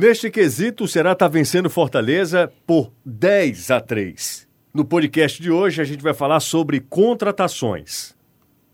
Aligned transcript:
Neste 0.00 0.30
quesito, 0.30 0.84
o 0.84 0.88
Ceará 0.88 1.12
está 1.12 1.28
vencendo 1.28 1.68
Fortaleza 1.68 2.50
por 2.66 2.90
10 3.04 3.70
a 3.70 3.82
3. 3.82 4.48
No 4.72 4.82
podcast 4.82 5.42
de 5.42 5.50
hoje, 5.50 5.82
a 5.82 5.84
gente 5.84 6.02
vai 6.02 6.14
falar 6.14 6.40
sobre 6.40 6.80
contratações. 6.80 8.14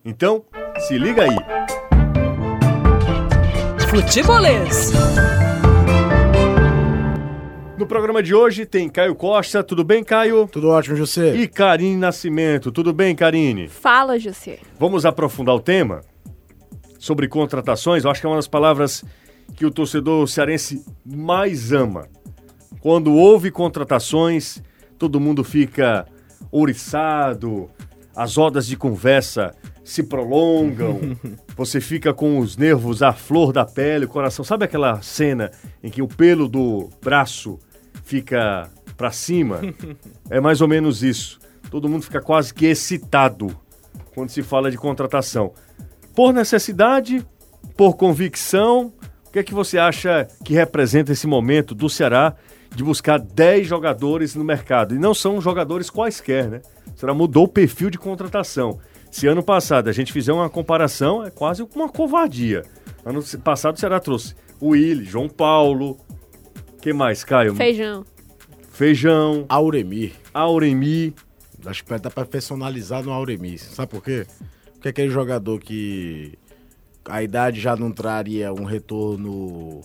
Então, 0.05 0.45
se 0.79 0.97
liga 0.97 1.25
aí. 1.25 1.37
Futebolês. 3.91 4.93
No 7.77 7.89
programa 7.89 8.23
de 8.23 8.33
hoje 8.33 8.65
tem 8.65 8.89
Caio 8.89 9.17
Costa, 9.17 9.65
tudo 9.65 9.83
bem, 9.83 10.05
Caio? 10.05 10.47
Tudo 10.47 10.69
ótimo, 10.69 10.95
José. 10.95 11.35
E 11.35 11.49
Karine 11.49 11.97
Nascimento, 11.97 12.71
tudo 12.71 12.93
bem, 12.93 13.17
Karine? 13.17 13.67
Fala, 13.67 14.17
José. 14.17 14.61
Vamos 14.79 15.05
aprofundar 15.05 15.57
o 15.57 15.61
tema 15.61 16.03
sobre 17.01 17.27
contratações. 17.27 18.05
Eu 18.05 18.13
acho 18.13 18.21
que 18.21 18.27
é 18.29 18.31
uma 18.31 18.37
das 18.37 18.47
palavras 18.47 19.05
que 19.55 19.65
o 19.65 19.71
torcedor 19.71 20.27
cearense 20.29 20.85
mais 21.05 21.73
ama. 21.73 22.09
Quando 22.81 23.15
houve 23.15 23.51
contratações, 23.51 24.63
todo 24.99 25.21
mundo 25.21 25.43
fica 25.43 26.07
ouriçado, 26.51 27.71
as 28.15 28.37
rodas 28.37 28.67
de 28.67 28.77
conversa 28.77 29.55
se 29.85 30.03
prolongam, 30.03 31.17
você 31.57 31.81
fica 31.81 32.13
com 32.13 32.39
os 32.39 32.57
nervos 32.57 33.03
à 33.03 33.13
flor 33.13 33.53
da 33.53 33.65
pele, 33.65 34.07
o 34.07 34.09
coração. 34.09 34.45
Sabe 34.45 34.65
aquela 34.65 35.01
cena 35.03 35.51
em 35.83 35.91
que 35.91 36.03
o 36.03 36.09
pelo 36.09 36.49
do 36.49 36.91
braço 37.03 37.59
fica 38.05 38.71
para 38.97 39.11
cima? 39.11 39.61
É 40.29 40.41
mais 40.41 40.61
ou 40.61 40.67
menos 40.67 41.05
isso. 41.05 41.39
Todo 41.71 41.89
mundo 41.89 42.03
fica 42.03 42.21
quase 42.21 42.53
que 42.53 42.67
excitado 42.67 43.57
quando 44.13 44.31
se 44.31 44.43
fala 44.43 44.73
de 44.73 44.77
contratação. 44.77 45.53
Por 46.17 46.33
necessidade, 46.33 47.25
por 47.77 47.97
convicção, 47.97 48.93
que 49.37 49.41
é 49.41 49.45
que 49.45 49.55
você 49.55 49.77
acha 49.77 50.27
que 50.43 50.55
representa 50.55 51.13
esse 51.13 51.27
momento 51.27 51.75
do 51.75 51.91
Ceará 51.91 52.35
de 52.75 52.83
buscar 52.83 53.19
10 53.19 53.67
jogadores 53.67 54.35
no 54.35 54.43
mercado? 54.43 54.95
E 54.95 54.99
não 54.99 55.13
são 55.13 55.43
jogadores 55.43 55.91
quaisquer, 55.91 56.49
né? 56.49 56.63
O 56.95 56.99
Ceará 56.99 57.13
mudou 57.13 57.45
o 57.45 57.49
perfil 57.49 57.91
de 57.91 57.99
contratação. 57.99 58.81
Se 59.11 59.27
ano 59.27 59.43
passado 59.43 59.89
a 59.89 59.93
gente 59.93 60.11
fizer 60.11 60.33
uma 60.33 60.49
comparação, 60.49 61.23
é 61.23 61.31
quase 61.31 61.63
uma 61.75 61.87
covardia. 61.87 62.63
Ano 63.05 63.23
passado 63.45 63.77
o 63.77 63.79
Ceará 63.79 64.01
trouxe 64.01 64.35
o 64.59 64.69
Willi, 64.69 65.05
João 65.05 65.29
Paulo. 65.29 65.99
que 66.81 66.95
mais, 66.95 67.23
Caio? 67.23 67.55
Feijão. 67.55 68.07
Feijão. 68.73 69.45
Auremir. 69.51 70.13
Auremi. 70.33 71.15
Acho 71.67 71.85
que 71.85 71.99
dá 71.99 72.09
pra 72.09 72.25
personalizar 72.25 73.03
no 73.03 73.13
Auremir. 73.13 73.61
Sabe 73.61 73.91
por 73.91 74.03
quê? 74.03 74.27
Porque 74.73 74.89
é 74.89 74.91
aquele 74.93 75.11
jogador 75.11 75.61
que 75.61 76.39
a 77.09 77.23
idade 77.23 77.61
já 77.61 77.77
não 77.77 77.91
traria 77.91 78.53
um 78.53 78.65
retorno 78.65 79.83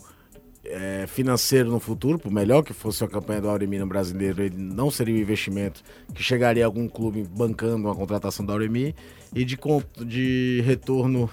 é, 0.63 1.05
financeiro 1.07 1.69
no 1.69 1.79
futuro, 1.79 2.19
por 2.19 2.31
melhor 2.31 2.63
que 2.63 2.73
fosse 2.73 3.03
a 3.03 3.07
campanha 3.07 3.41
do 3.41 3.49
Auremi 3.49 3.79
no 3.79 3.87
brasileiro, 3.87 4.43
ele 4.43 4.55
não 4.57 4.91
seria 4.91 5.15
um 5.15 5.17
investimento 5.17 5.83
que 6.13 6.23
chegaria 6.23 6.63
a 6.63 6.67
algum 6.67 6.87
clube 6.87 7.23
bancando 7.23 7.77
uma 7.77 7.95
contratação 7.95 8.45
do 8.45 8.51
Auremi 8.51 8.95
e 9.33 9.43
de, 9.43 9.57
de 10.05 10.61
retorno 10.65 11.29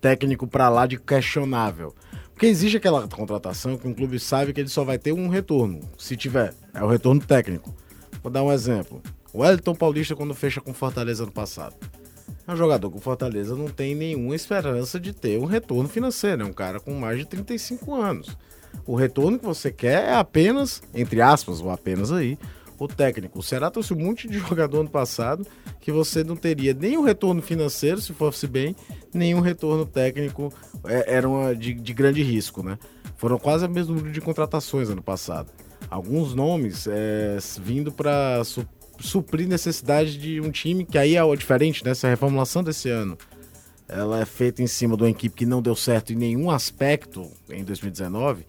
técnico 0.00 0.46
para 0.46 0.68
lá 0.68 0.86
de 0.86 0.98
questionável. 0.98 1.94
Porque 2.32 2.46
existe 2.46 2.78
aquela 2.78 3.06
contratação 3.06 3.76
que 3.76 3.86
um 3.86 3.92
clube 3.92 4.18
sabe 4.18 4.52
que 4.52 4.60
ele 4.60 4.68
só 4.68 4.82
vai 4.82 4.98
ter 4.98 5.12
um 5.12 5.28
retorno, 5.28 5.80
se 5.98 6.16
tiver, 6.16 6.54
é 6.72 6.82
o 6.82 6.88
retorno 6.88 7.20
técnico. 7.20 7.74
Vou 8.22 8.32
dar 8.32 8.42
um 8.42 8.52
exemplo. 8.52 9.02
O 9.32 9.42
Wellington 9.42 9.74
Paulista, 9.74 10.16
quando 10.16 10.34
fecha 10.34 10.60
com 10.60 10.74
Fortaleza 10.74 11.24
no 11.24 11.30
passado, 11.30 11.76
é 12.46 12.52
um 12.52 12.56
jogador 12.56 12.90
com 12.90 13.00
Fortaleza 13.00 13.54
não 13.54 13.68
tem 13.68 13.94
nenhuma 13.94 14.34
esperança 14.34 14.98
de 14.98 15.12
ter 15.12 15.38
um 15.38 15.44
retorno 15.44 15.88
financeiro. 15.88 16.42
É 16.42 16.44
um 16.44 16.52
cara 16.52 16.80
com 16.80 16.92
mais 16.94 17.18
de 17.18 17.26
35 17.26 17.94
anos. 17.94 18.36
O 18.86 18.94
retorno 18.94 19.38
que 19.38 19.44
você 19.44 19.70
quer 19.70 20.08
é 20.08 20.14
apenas, 20.14 20.82
entre 20.94 21.20
aspas, 21.20 21.60
ou 21.60 21.70
apenas 21.70 22.10
aí, 22.10 22.38
o 22.78 22.88
técnico. 22.88 23.38
O 23.38 23.42
Ceará 23.42 23.70
trouxe 23.70 23.92
um 23.92 23.98
monte 23.98 24.26
de 24.26 24.38
jogador 24.40 24.80
ano 24.80 24.90
passado 24.90 25.46
que 25.80 25.92
você 25.92 26.24
não 26.24 26.36
teria 26.36 26.74
nem 26.74 26.96
o 26.96 27.02
retorno 27.02 27.42
financeiro, 27.42 28.00
se 28.00 28.12
fosse 28.12 28.46
bem, 28.46 28.74
nem 29.12 29.34
um 29.34 29.40
retorno 29.40 29.86
técnico. 29.86 30.52
É, 30.84 31.14
era 31.14 31.28
uma 31.28 31.54
de, 31.54 31.74
de, 31.74 31.94
grande 31.94 32.22
risco, 32.22 32.62
né? 32.62 32.78
Foram 33.16 33.38
quase 33.38 33.66
o 33.66 33.70
mesmo 33.70 33.94
número 33.94 34.12
de 34.12 34.20
contratações 34.20 34.88
ano 34.88 35.02
passado. 35.02 35.50
Alguns 35.90 36.34
nomes 36.34 36.86
é, 36.90 37.38
vindo 37.60 37.92
para 37.92 38.42
suprir 39.00 39.48
necessidade 39.48 40.16
de 40.16 40.40
um 40.40 40.50
time 40.50 40.84
que 40.84 40.98
aí 40.98 41.16
é 41.16 41.36
diferente 41.36 41.84
né? 41.84 41.92
reformulação 42.02 42.62
desse 42.62 42.88
ano. 42.88 43.16
Ela 43.88 44.20
é 44.20 44.24
feita 44.24 44.62
em 44.62 44.66
cima 44.66 44.96
de 44.96 45.02
uma 45.02 45.10
equipe 45.10 45.34
que 45.34 45.46
não 45.46 45.60
deu 45.60 45.74
certo 45.74 46.12
em 46.12 46.16
nenhum 46.16 46.50
aspecto 46.50 47.28
em 47.48 47.64
2019 47.64 48.44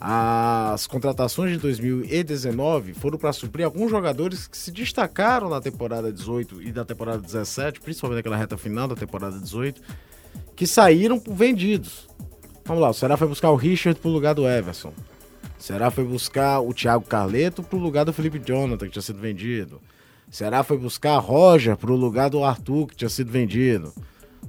as 0.00 0.86
contratações 0.86 1.52
de 1.52 1.58
2019 1.58 2.94
foram 2.94 3.18
para 3.18 3.34
suprir 3.34 3.66
alguns 3.66 3.90
jogadores 3.90 4.46
que 4.46 4.56
se 4.56 4.72
destacaram 4.72 5.50
na 5.50 5.60
temporada 5.60 6.10
18 6.10 6.62
e 6.62 6.72
da 6.72 6.86
temporada 6.86 7.18
17, 7.18 7.80
principalmente 7.82 8.16
naquela 8.16 8.36
reta 8.36 8.56
final 8.56 8.88
da 8.88 8.94
temporada 8.94 9.38
18, 9.38 9.82
que 10.56 10.66
saíram 10.66 11.22
vendidos. 11.28 12.08
Vamos 12.64 12.82
lá, 12.82 12.88
o 12.88 12.94
Será 12.94 13.18
foi 13.18 13.28
buscar 13.28 13.50
o 13.50 13.56
Richard 13.56 14.00
pro 14.00 14.10
lugar 14.10 14.34
do 14.34 14.48
Everson. 14.48 14.94
Será 15.60 15.90
foi 15.90 16.02
buscar 16.02 16.58
o 16.58 16.74
Thiago 16.74 17.04
Carleto 17.04 17.62
pro 17.62 17.78
lugar 17.78 18.04
do 18.04 18.12
Felipe 18.12 18.40
Jonathan, 18.44 18.86
que 18.86 18.92
tinha 18.92 19.02
sido 19.02 19.20
vendido. 19.20 19.80
Será 20.28 20.64
foi 20.64 20.76
buscar 20.76 21.18
Roger 21.18 21.76
pro 21.76 21.94
lugar 21.94 22.30
do 22.30 22.42
Arthur, 22.42 22.88
que 22.88 22.96
tinha 22.96 23.08
sido 23.08 23.30
vendido 23.30 23.92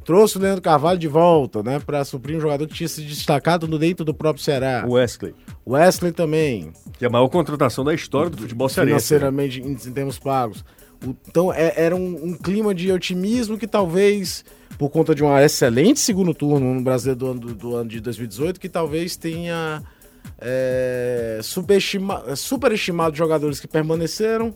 trouxe 0.04 0.38
o 0.38 0.42
Leandro 0.42 0.62
Carvalho 0.62 1.00
de 1.00 1.08
volta, 1.08 1.62
né? 1.64 1.80
Para 1.80 2.04
suprir 2.04 2.38
um 2.38 2.42
jogador 2.42 2.68
que 2.68 2.74
tinha 2.74 2.90
se 2.90 3.02
destacado 3.02 3.68
no 3.68 3.78
dentro 3.78 4.04
do 4.04 4.14
próprio 4.14 4.44
Ceará. 4.44 4.84
O 4.88 4.94
Wesley. 4.94 5.34
Wesley 5.68 6.12
também. 6.12 6.74
Que 6.98 7.06
é 7.06 7.08
a 7.08 7.12
maior 7.12 7.28
contratação 7.30 7.84
da 7.84 7.94
história 7.94 8.30
do 8.30 8.38
futebol 8.38 8.70
cearense. 8.70 9.08
Financeiramente, 9.08 9.62
em, 9.62 9.72
em 9.72 9.94
termos 9.94 10.20
pagos. 10.20 10.64
O, 11.06 11.16
então, 11.28 11.54
é, 11.54 11.74
era 11.76 11.96
um, 11.96 12.26
um, 12.26 12.34
clima 12.34 12.74
de 12.76 12.92
otimismo 12.92 13.58
que 13.58 13.68
talvez, 13.68 14.46
por 14.78 14.90
conta 14.90 15.16
de 15.16 15.24
um 15.24 15.36
excelente 15.38 16.00
segundo 16.00 16.34
turno 16.34 16.74
no 16.74 16.82
Brasil 16.82 17.16
do 17.16 17.28
ano, 17.28 17.40
do, 17.40 17.56
do 17.56 17.76
ano 17.76 17.90
de 17.90 18.00
2018, 18.00 18.60
que 18.60 18.70
talvez 18.70 19.16
tenha 19.16 19.84
é, 20.42 21.40
superestimado 22.36 23.16
jogadores 23.16 23.60
que 23.60 23.68
permaneceram 23.68 24.56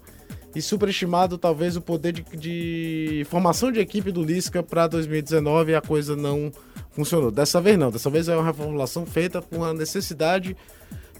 e 0.55 0.61
superestimado 0.61 1.37
talvez 1.37 1.75
o 1.75 1.81
poder 1.81 2.13
de, 2.13 2.23
de 2.37 3.27
formação 3.29 3.71
de 3.71 3.79
equipe 3.79 4.11
do 4.11 4.23
Lisca 4.23 4.63
para 4.63 4.87
2019 4.87 5.73
e 5.73 5.75
a 5.75 5.81
coisa 5.81 6.15
não 6.15 6.51
funcionou. 6.91 7.29
Dessa 7.29 7.61
vez 7.61 7.77
não, 7.77 7.91
dessa 7.91 8.09
vez 8.09 8.27
é 8.27 8.35
uma 8.35 8.45
reformulação 8.45 9.05
feita 9.05 9.41
por 9.41 9.57
uma 9.57 9.73
necessidade 9.73 10.55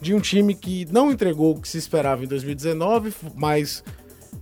de 0.02 0.14
um 0.14 0.20
time 0.20 0.56
que 0.56 0.86
não 0.92 1.12
entregou 1.12 1.56
o 1.56 1.62
que 1.62 1.68
se 1.68 1.78
esperava 1.78 2.24
em 2.24 2.28
2019, 2.28 3.14
mas 3.36 3.84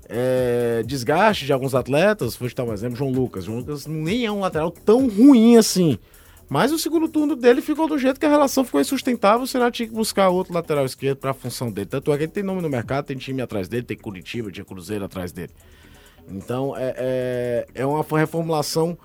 é, 0.08 0.84
desgaste 0.86 1.46
de 1.46 1.54
alguns 1.54 1.74
atletas. 1.74 2.36
Vou 2.36 2.48
citar 2.48 2.66
um 2.66 2.74
exemplo, 2.74 2.96
João 2.96 3.12
Lucas. 3.12 3.46
João 3.46 3.60
Lucas 3.60 3.88
nem 3.88 4.26
é 4.26 4.32
um 4.32 4.40
lateral 4.40 4.72
tão 4.72 5.10
ruim 5.10 5.58
assim. 5.58 5.98
Mas 6.54 6.72
o 6.72 6.78
segundo 6.78 7.10
turno 7.10 7.36
dele 7.36 7.64
ficou 7.64 7.88
do 7.88 7.98
jeito 7.98 8.20
que 8.20 8.28
a 8.28 8.30
relação 8.30 8.64
ficou 8.64 8.80
insustentável, 8.80 9.42
o 9.42 9.48
Ceará 9.48 9.72
tinha 9.72 9.88
que 9.88 9.94
buscar 9.96 10.30
outro 10.30 10.54
lateral 10.54 10.86
esquerdo 10.86 11.18
para 11.18 11.32
a 11.32 11.34
função 11.34 11.72
dele. 11.72 11.88
Tanto 11.88 12.14
é 12.14 12.16
que 12.16 12.26
ele 12.26 12.32
tem 12.32 12.44
nome 12.44 12.62
no 12.62 12.70
mercado, 12.70 13.06
tem 13.06 13.18
time 13.18 13.42
atrás 13.42 13.68
dele, 13.68 13.82
tem 13.82 13.98
Curitiba, 13.98 14.52
tinha 14.52 14.64
Cruzeiro 14.64 15.04
atrás 15.04 15.32
dele. 15.32 15.50
Então 16.30 16.78
é, 16.78 16.94
é, 16.96 17.68
é 17.74 17.86
uma 17.88 18.06
reformulação 18.08 18.96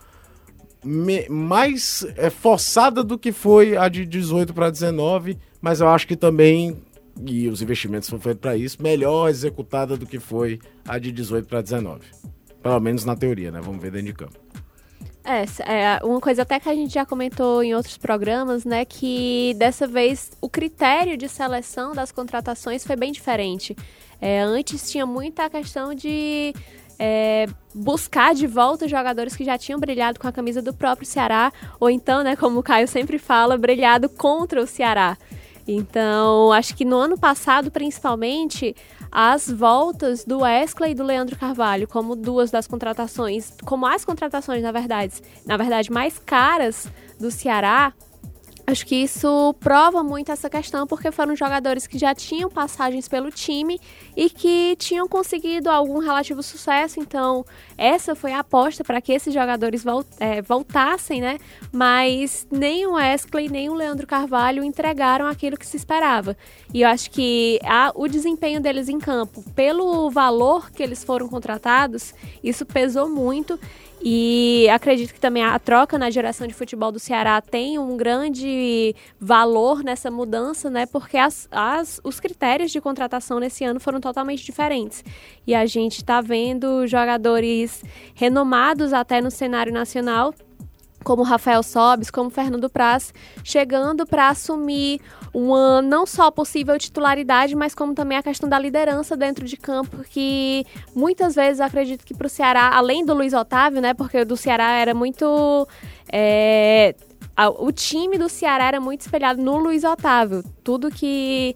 me, 0.85 1.27
mais 1.31 2.07
é, 2.19 2.29
forçada 2.29 3.03
do 3.03 3.19
que 3.19 3.33
foi 3.33 3.79
a 3.79 3.89
de 3.89 4.05
18 4.05 4.53
para 4.53 4.69
19, 4.69 5.39
mas 5.59 5.81
eu 5.81 5.89
acho 5.89 6.07
que 6.07 6.17
também, 6.17 6.77
e 7.27 7.49
os 7.49 7.63
investimentos 7.63 8.11
foram 8.11 8.21
feitos 8.21 8.43
para 8.43 8.59
isso, 8.59 8.77
melhor 8.83 9.31
executada 9.31 9.97
do 9.97 10.05
que 10.05 10.19
foi 10.19 10.59
a 10.87 10.99
de 10.99 11.11
18 11.11 11.49
para 11.49 11.63
19. 11.63 12.03
Pelo 12.63 12.79
menos 12.79 13.07
na 13.07 13.17
teoria, 13.17 13.51
né? 13.51 13.59
Vamos 13.63 13.81
ver 13.81 13.91
dentro 13.91 14.09
de 14.09 14.13
campo. 14.13 14.39
É, 15.31 15.45
é, 15.71 16.01
uma 16.03 16.23
coisa 16.23 16.41
até 16.41 16.59
que 16.59 16.71
a 16.71 16.75
gente 16.75 16.95
já 16.95 17.05
comentou 17.05 17.63
em 17.63 17.75
outros 17.75 17.99
programas, 17.99 18.65
né, 18.65 18.87
que 18.87 19.55
dessa 19.59 19.87
vez 19.87 20.31
o 20.41 20.49
critério 20.49 21.19
de 21.19 21.29
seleção 21.29 21.93
das 21.93 22.11
contratações 22.11 22.83
foi 22.83 22.97
bem 22.97 23.13
diferente. 23.13 23.77
É, 24.23 24.41
antes 24.41 24.91
tinha 24.91 25.05
muita 25.05 25.51
questão 25.51 25.93
de 25.93 26.55
é, 26.99 27.47
buscar 27.75 28.35
de 28.35 28.47
volta 28.47 28.89
jogadores 28.89 29.37
que 29.37 29.45
já 29.45 29.59
tinham 29.59 29.79
brilhado 29.79 30.19
com 30.19 30.27
a 30.27 30.33
camisa 30.33 30.63
do 30.63 30.73
próprio 30.73 31.07
Ceará, 31.07 31.53
ou 31.79 31.91
então, 31.91 32.23
né, 32.23 32.35
como 32.35 32.61
o 32.61 32.63
Caio 32.63 32.89
sempre 32.89 33.19
fala, 33.19 33.59
brilhado 33.59 34.09
contra 34.09 34.63
o 34.63 34.67
Ceará. 34.67 35.19
Então, 35.67 36.51
acho 36.53 36.75
que 36.75 36.87
no 36.87 36.97
ano 36.97 37.19
passado, 37.19 37.71
principalmente, 37.71 38.75
as 39.11 39.51
voltas 39.51 40.25
do 40.25 40.41
Wesley 40.41 40.93
e 40.93 40.95
do 40.95 41.03
Leandro 41.03 41.37
Carvalho 41.37 41.89
como 41.89 42.15
duas 42.15 42.51
das 42.51 42.67
contratações, 42.67 43.53
como 43.65 43.87
as 43.87 44.05
contratações, 44.05 44.63
na 44.63 44.73
verdade, 44.73 45.15
na 45.47 45.57
verdade, 45.57 45.91
mais 45.91 46.19
caras 46.19 46.89
do 47.19 47.31
Ceará, 47.31 47.93
Acho 48.69 48.85
que 48.85 48.97
isso 48.97 49.55
prova 49.61 50.05
muito 50.05 50.31
essa 50.31 50.51
questão, 50.51 50.87
porque 50.87 51.11
foram 51.11 51.35
jogadores 51.35 51.87
que 51.87 51.99
já 51.99 52.15
tinham 52.15 52.51
passagens 52.51 53.09
pelo 53.09 53.31
time 53.31 53.81
e 54.15 54.29
que 54.29 54.77
tinham 54.79 55.09
conseguido 55.09 55.71
algum 55.71 56.01
relativo 56.01 56.43
sucesso. 56.43 57.01
Então, 57.01 57.47
essa 57.79 58.15
foi 58.15 58.31
a 58.35 58.41
aposta 58.41 58.85
para 58.85 59.01
que 59.01 59.11
esses 59.11 59.33
jogadores 59.33 59.85
é, 60.21 60.43
voltassem, 60.43 61.19
né? 61.19 61.39
Mas 61.73 62.47
nem 62.51 62.87
o 62.87 62.93
Wesley, 62.93 63.49
nem 63.49 63.71
o 63.71 63.75
Leandro 63.75 64.07
Carvalho 64.07 64.63
entregaram 64.63 65.27
aquilo 65.27 65.57
que 65.57 65.67
se 65.67 65.79
esperava. 65.79 66.37
E 66.75 66.83
eu 66.83 66.91
acho 66.91 67.11
que 67.11 67.59
a, 67.65 67.91
o 67.95 68.07
desempenho 68.07 68.61
deles 68.61 68.91
em 68.91 68.99
campo, 68.99 69.43
pelo 69.53 70.11
valor 70.11 70.71
que 70.71 70.83
eles 70.83 71.03
foram 71.03 71.27
contratados, 71.27 72.13
isso 72.45 72.67
pesou 72.67 73.09
muito. 73.09 73.59
E 74.01 74.69
acredito 74.71 75.13
que 75.13 75.21
também 75.21 75.43
a 75.43 75.59
troca 75.59 75.99
na 75.99 76.11
geração 76.11 76.47
de 76.47 76.55
futebol 76.55 76.93
do 76.93 76.99
Ceará 76.99 77.41
tem 77.41 77.79
um 77.79 77.97
grande 77.97 78.95
valor 79.19 79.83
nessa 79.83 80.11
mudança, 80.11 80.71
né? 80.71 80.87
Porque 80.87 81.17
as, 81.17 81.49
as, 81.51 82.01
os 82.05 82.21
critérios 82.21 82.71
de 82.71 82.81
contratação 82.81 83.41
nesse 83.41 83.65
ano 83.65 83.81
foram 83.81 84.01
totalmente 84.01 84.45
diferentes. 84.45 85.05
E 85.47 85.55
a 85.55 85.67
gente 85.67 85.97
está 85.99 86.21
vendo 86.21 86.87
jogadores 86.87 87.83
renomados 88.15 88.93
até 88.93 89.21
no 89.21 89.31
cenário 89.31 89.73
nacional 89.73 90.33
como 91.05 91.23
Rafael 91.23 91.63
Sobes, 91.63 92.11
como 92.11 92.31
Fernando 92.31 92.69
Praz, 92.69 93.13
chegando 93.45 94.07
para 94.07 94.29
assumir 94.29 95.01
uma 95.33 95.81
não 95.81 96.07
só 96.07 96.31
possível 96.31 96.79
titularidade, 96.79 97.55
mas 97.55 97.75
como 97.75 97.95
também 97.95 98.19
a 98.19 98.23
questão 98.23 98.49
da 98.49 98.59
liderança 98.59 99.17
dentro 99.17 99.45
de 99.45 99.57
campo, 99.57 100.05
que 100.11 100.67
muitas 100.95 101.35
vezes 101.35 101.61
acredito 101.61 102.05
que 102.05 102.15
para 102.15 102.27
o 102.27 102.31
Ceará, 102.31 102.71
além 102.75 103.05
do 103.05 103.15
Luiz 103.15 103.33
Otávio, 103.33 103.81
né, 103.81 103.95
porque 103.95 104.25
do 104.25 104.37
Ceará 104.37 104.73
era 104.73 104.95
muito 104.95 105.67
é, 106.13 106.95
o 107.59 107.71
time 107.71 108.19
do 108.19 108.29
Ceará 108.29 108.65
era 108.65 108.81
muito 108.81 109.03
espelhado 109.03 109.41
no 109.41 109.59
Luiz 109.59 109.85
Otávio. 109.85 110.43
Tudo 110.65 110.91
que, 110.91 111.55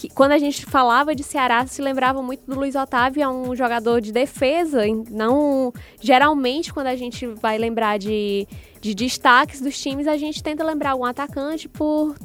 que, 0.00 0.08
quando 0.08 0.32
a 0.32 0.38
gente 0.38 0.64
falava 0.64 1.14
de 1.14 1.22
Ceará 1.22 1.66
se 1.66 1.82
lembrava 1.82 2.22
muito 2.22 2.42
do 2.46 2.58
Luiz 2.58 2.74
Otávio, 2.74 3.22
é 3.22 3.28
um 3.28 3.54
jogador 3.54 4.00
de 4.00 4.12
defesa. 4.12 4.82
Não 5.10 5.72
geralmente 6.00 6.72
quando 6.72 6.86
a 6.86 6.96
gente 6.96 7.26
vai 7.26 7.58
lembrar 7.58 7.98
de 7.98 8.48
de 8.80 8.94
destaques 8.94 9.60
dos 9.60 9.78
times, 9.78 10.08
a 10.08 10.16
gente 10.16 10.42
tenta 10.42 10.64
lembrar 10.64 10.94
um 10.94 11.04
atacante 11.04 11.68
por 11.68 12.16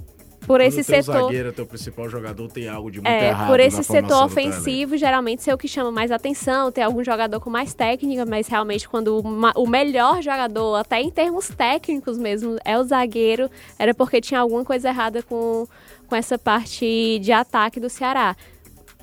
por 0.46 0.62
esse 0.62 0.84
setor. 0.84 1.24
zagueiro, 1.24 1.52
teu 1.52 1.66
principal 1.66 2.10
jogador 2.10 2.52
tem 2.52 2.68
algo 2.68 2.92
de 2.92 3.00
muito 3.00 3.08
é, 3.08 3.30
errado. 3.30 3.48
Por 3.48 3.60
esse 3.60 3.84
setor 3.84 4.24
ofensivo, 4.24 4.98
geralmente 4.98 5.44
ser 5.44 5.54
o 5.54 5.58
que 5.58 5.68
chama 5.68 5.92
mais 5.92 6.12
atenção, 6.12 6.72
tem 6.72 6.84
algum 6.84 7.04
jogador 7.04 7.40
com 7.40 7.50
mais 7.50 7.74
técnica, 7.74 8.26
mas 8.26 8.48
realmente 8.48 8.88
quando 8.88 9.20
uma, 9.20 9.52
o 9.56 9.68
melhor 9.68 10.22
jogador, 10.22 10.76
até 10.76 11.02
em 11.02 11.10
termos 11.10 11.50
técnicos 11.50 12.18
mesmo, 12.18 12.58
é 12.64 12.78
o 12.78 12.84
zagueiro, 12.84 13.50
era 13.78 13.94
porque 13.94 14.22
tinha 14.22 14.40
alguma 14.40 14.64
coisa 14.64 14.90
errada 14.90 15.22
com, 15.24 15.68
com 16.08 16.16
essa 16.16 16.38
parte 16.38 17.20
de 17.20 17.32
ataque 17.32 17.80
do 17.80 17.90
Ceará. 17.90 18.36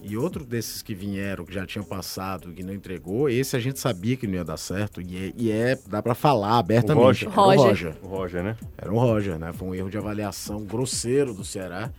E 0.03 0.17
outro 0.17 0.45
desses 0.45 0.83
que 0.83 0.95
vieram, 0.95 1.45
que 1.45 1.55
já 1.55 1.65
tinham 1.65 1.85
passado, 1.85 2.53
que 2.53 2.63
não 2.63 2.75
entregou, 2.75 3.29
esse 3.29 3.57
a 3.57 3.61
gente 3.61 3.79
sabia 3.79 4.17
que 4.17 4.27
não 4.27 4.35
ia 4.35 4.45
dar 4.45 4.57
certo. 4.57 5.01
E 5.01 5.17
é, 5.17 5.33
e 5.37 5.51
é 5.51 5.79
dá 5.87 6.03
para 6.03 6.15
falar 6.15 6.59
abertamente. 6.59 7.27
O 7.27 7.31
Roger. 7.31 7.31
Era 7.31 7.41
o 7.41 7.57
Roger. 7.57 7.97
O 8.03 8.07
Roger, 8.09 8.43
né? 8.43 8.57
Era 8.77 8.93
o 8.93 8.99
Roger, 8.99 9.39
né? 9.39 9.53
Foi 9.53 9.69
um 9.69 9.75
erro 9.75 9.91
de 9.91 9.97
avaliação 9.97 10.65
grosseiro 10.65 11.33
do 11.33 11.45
Ceará. 11.45 11.91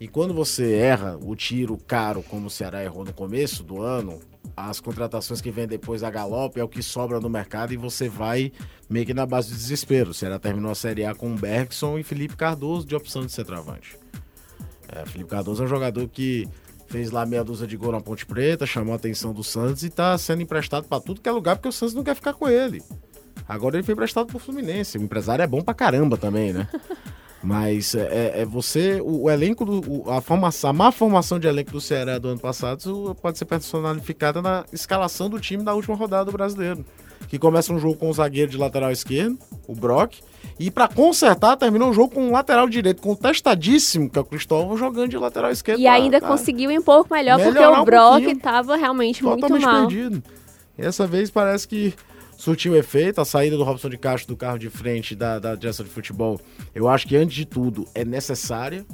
E 0.00 0.08
quando 0.08 0.34
você 0.34 0.74
erra 0.74 1.18
o 1.22 1.36
tiro 1.36 1.76
caro, 1.86 2.22
como 2.22 2.46
o 2.46 2.50
Ceará 2.50 2.82
errou 2.82 3.04
no 3.04 3.12
começo 3.12 3.62
do 3.62 3.80
ano, 3.80 4.18
as 4.56 4.80
contratações 4.80 5.40
que 5.40 5.50
vêm 5.50 5.66
depois 5.66 6.00
da 6.00 6.10
galope 6.10 6.60
é 6.60 6.64
o 6.64 6.68
que 6.68 6.82
sobra 6.82 7.20
no 7.20 7.28
mercado 7.28 7.72
e 7.72 7.76
você 7.76 8.08
vai 8.08 8.52
meio 8.88 9.06
que 9.06 9.14
na 9.14 9.26
base 9.26 9.50
do 9.50 9.56
desespero. 9.56 10.10
O 10.10 10.14
Ceará 10.14 10.38
terminou 10.38 10.70
a 10.70 10.74
Série 10.74 11.04
A 11.04 11.14
com 11.14 11.34
Bergson 11.34 11.98
e 11.98 12.02
Felipe 12.02 12.36
Cardoso 12.36 12.86
de 12.86 12.94
opção 12.94 13.24
de 13.24 13.32
centroavante. 13.32 13.96
É, 14.88 15.04
Felipe 15.06 15.30
Cardoso 15.30 15.62
é 15.62 15.66
um 15.66 15.68
jogador 15.68 16.06
que 16.08 16.48
fez 16.86 17.10
lá 17.10 17.24
meia 17.26 17.44
dúzia 17.44 17.66
de 17.66 17.76
gol 17.76 17.92
na 17.92 18.00
Ponte 18.00 18.26
Preta, 18.26 18.66
chamou 18.66 18.92
a 18.92 18.96
atenção 18.96 19.32
do 19.32 19.42
Santos 19.42 19.82
e 19.82 19.90
tá 19.90 20.16
sendo 20.18 20.42
emprestado 20.42 20.86
para 20.86 21.00
tudo 21.00 21.20
que 21.20 21.28
é 21.28 21.32
lugar 21.32 21.56
porque 21.56 21.68
o 21.68 21.72
Santos 21.72 21.94
não 21.94 22.04
quer 22.04 22.14
ficar 22.14 22.34
com 22.34 22.48
ele. 22.48 22.82
Agora 23.48 23.76
ele 23.76 23.82
foi 23.82 23.92
emprestado 23.92 24.26
pro 24.26 24.38
Fluminense. 24.38 24.96
O 24.98 25.02
empresário 25.02 25.42
é 25.42 25.46
bom 25.46 25.60
pra 25.60 25.74
caramba 25.74 26.16
também, 26.16 26.52
né? 26.52 26.68
Mas 27.42 27.94
é, 27.94 28.00
é, 28.00 28.40
é 28.40 28.44
você, 28.46 29.02
o, 29.02 29.24
o 29.24 29.30
elenco, 29.30 29.66
do, 29.66 30.10
a, 30.10 30.22
formação, 30.22 30.70
a 30.70 30.72
má 30.72 30.90
formação 30.90 31.38
de 31.38 31.46
elenco 31.46 31.72
do 31.72 31.80
Ceará 31.80 32.18
do 32.18 32.28
ano 32.28 32.40
passado 32.40 33.14
pode 33.20 33.36
ser 33.36 33.44
personalificada 33.44 34.40
na 34.40 34.64
escalação 34.72 35.28
do 35.28 35.38
time 35.38 35.62
da 35.62 35.74
última 35.74 35.94
rodada 35.94 36.24
do 36.24 36.32
brasileiro. 36.32 36.86
Que 37.34 37.38
começa 37.40 37.72
um 37.72 37.80
jogo 37.80 37.96
com 37.96 38.08
o 38.08 38.12
zagueiro 38.12 38.48
de 38.48 38.56
lateral 38.56 38.92
esquerdo, 38.92 39.36
o 39.66 39.74
Brock, 39.74 40.20
e 40.56 40.70
para 40.70 40.86
consertar, 40.86 41.56
terminou 41.56 41.90
o 41.90 41.92
jogo 41.92 42.14
com 42.14 42.28
um 42.28 42.30
lateral 42.30 42.68
direito 42.68 43.02
contestadíssimo, 43.02 44.08
que 44.08 44.16
é 44.16 44.22
o 44.22 44.24
Cristóvão, 44.24 44.76
jogando 44.76 45.08
de 45.08 45.18
lateral 45.18 45.50
esquerdo. 45.50 45.80
E 45.80 45.88
ainda 45.88 46.20
tá. 46.20 46.28
conseguiu 46.28 46.70
um 46.70 46.80
pouco 46.80 47.12
melhor, 47.12 47.42
porque 47.42 47.58
o 47.58 47.84
Brock 47.84 48.22
estava 48.22 48.76
realmente 48.76 49.24
muito 49.24 49.48
mal. 49.48 49.88
perdido. 49.88 50.22
E 50.78 50.82
essa 50.82 51.08
vez 51.08 51.28
parece 51.28 51.66
que 51.66 51.92
surtiu 52.36 52.76
efeito, 52.76 53.20
a 53.20 53.24
saída 53.24 53.56
do 53.56 53.64
Robson 53.64 53.88
de 53.88 53.98
Castro 53.98 54.32
do 54.32 54.36
carro 54.36 54.56
de 54.56 54.70
frente 54.70 55.16
da, 55.16 55.40
da 55.40 55.56
direção 55.56 55.84
de 55.84 55.90
futebol, 55.90 56.40
eu 56.72 56.88
acho 56.88 57.04
que 57.08 57.16
antes 57.16 57.34
de 57.34 57.46
tudo 57.46 57.84
é 57.96 58.04
necessária. 58.04 58.86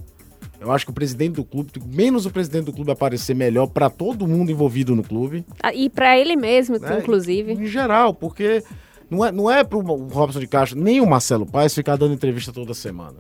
Eu 0.61 0.71
acho 0.71 0.85
que 0.85 0.91
o 0.91 0.95
presidente 0.95 1.37
do 1.37 1.45
clube, 1.45 1.73
menos 1.87 2.27
o 2.27 2.31
presidente 2.31 2.67
do 2.67 2.73
clube 2.73 2.91
aparecer 2.91 3.35
melhor 3.35 3.67
para 3.67 3.89
todo 3.89 4.27
mundo 4.27 4.53
envolvido 4.53 4.95
no 4.95 5.03
clube. 5.03 5.45
Ah, 5.63 5.73
e 5.75 5.89
para 5.89 6.19
ele 6.19 6.37
mesmo, 6.37 6.79
né? 6.79 6.99
inclusive. 6.99 7.55
Em 7.55 7.67
geral, 7.67 8.13
porque 8.13 8.63
não 9.11 9.25
é, 9.25 9.33
não 9.33 9.51
é 9.51 9.65
pro 9.65 9.81
Robson 9.81 10.39
de 10.39 10.47
Castro 10.47 10.79
nem 10.79 11.01
o 11.01 11.07
Marcelo 11.07 11.47
Paes 11.47 11.75
ficar 11.75 11.97
dando 11.97 12.13
entrevista 12.13 12.53
toda 12.53 12.75
semana. 12.75 13.17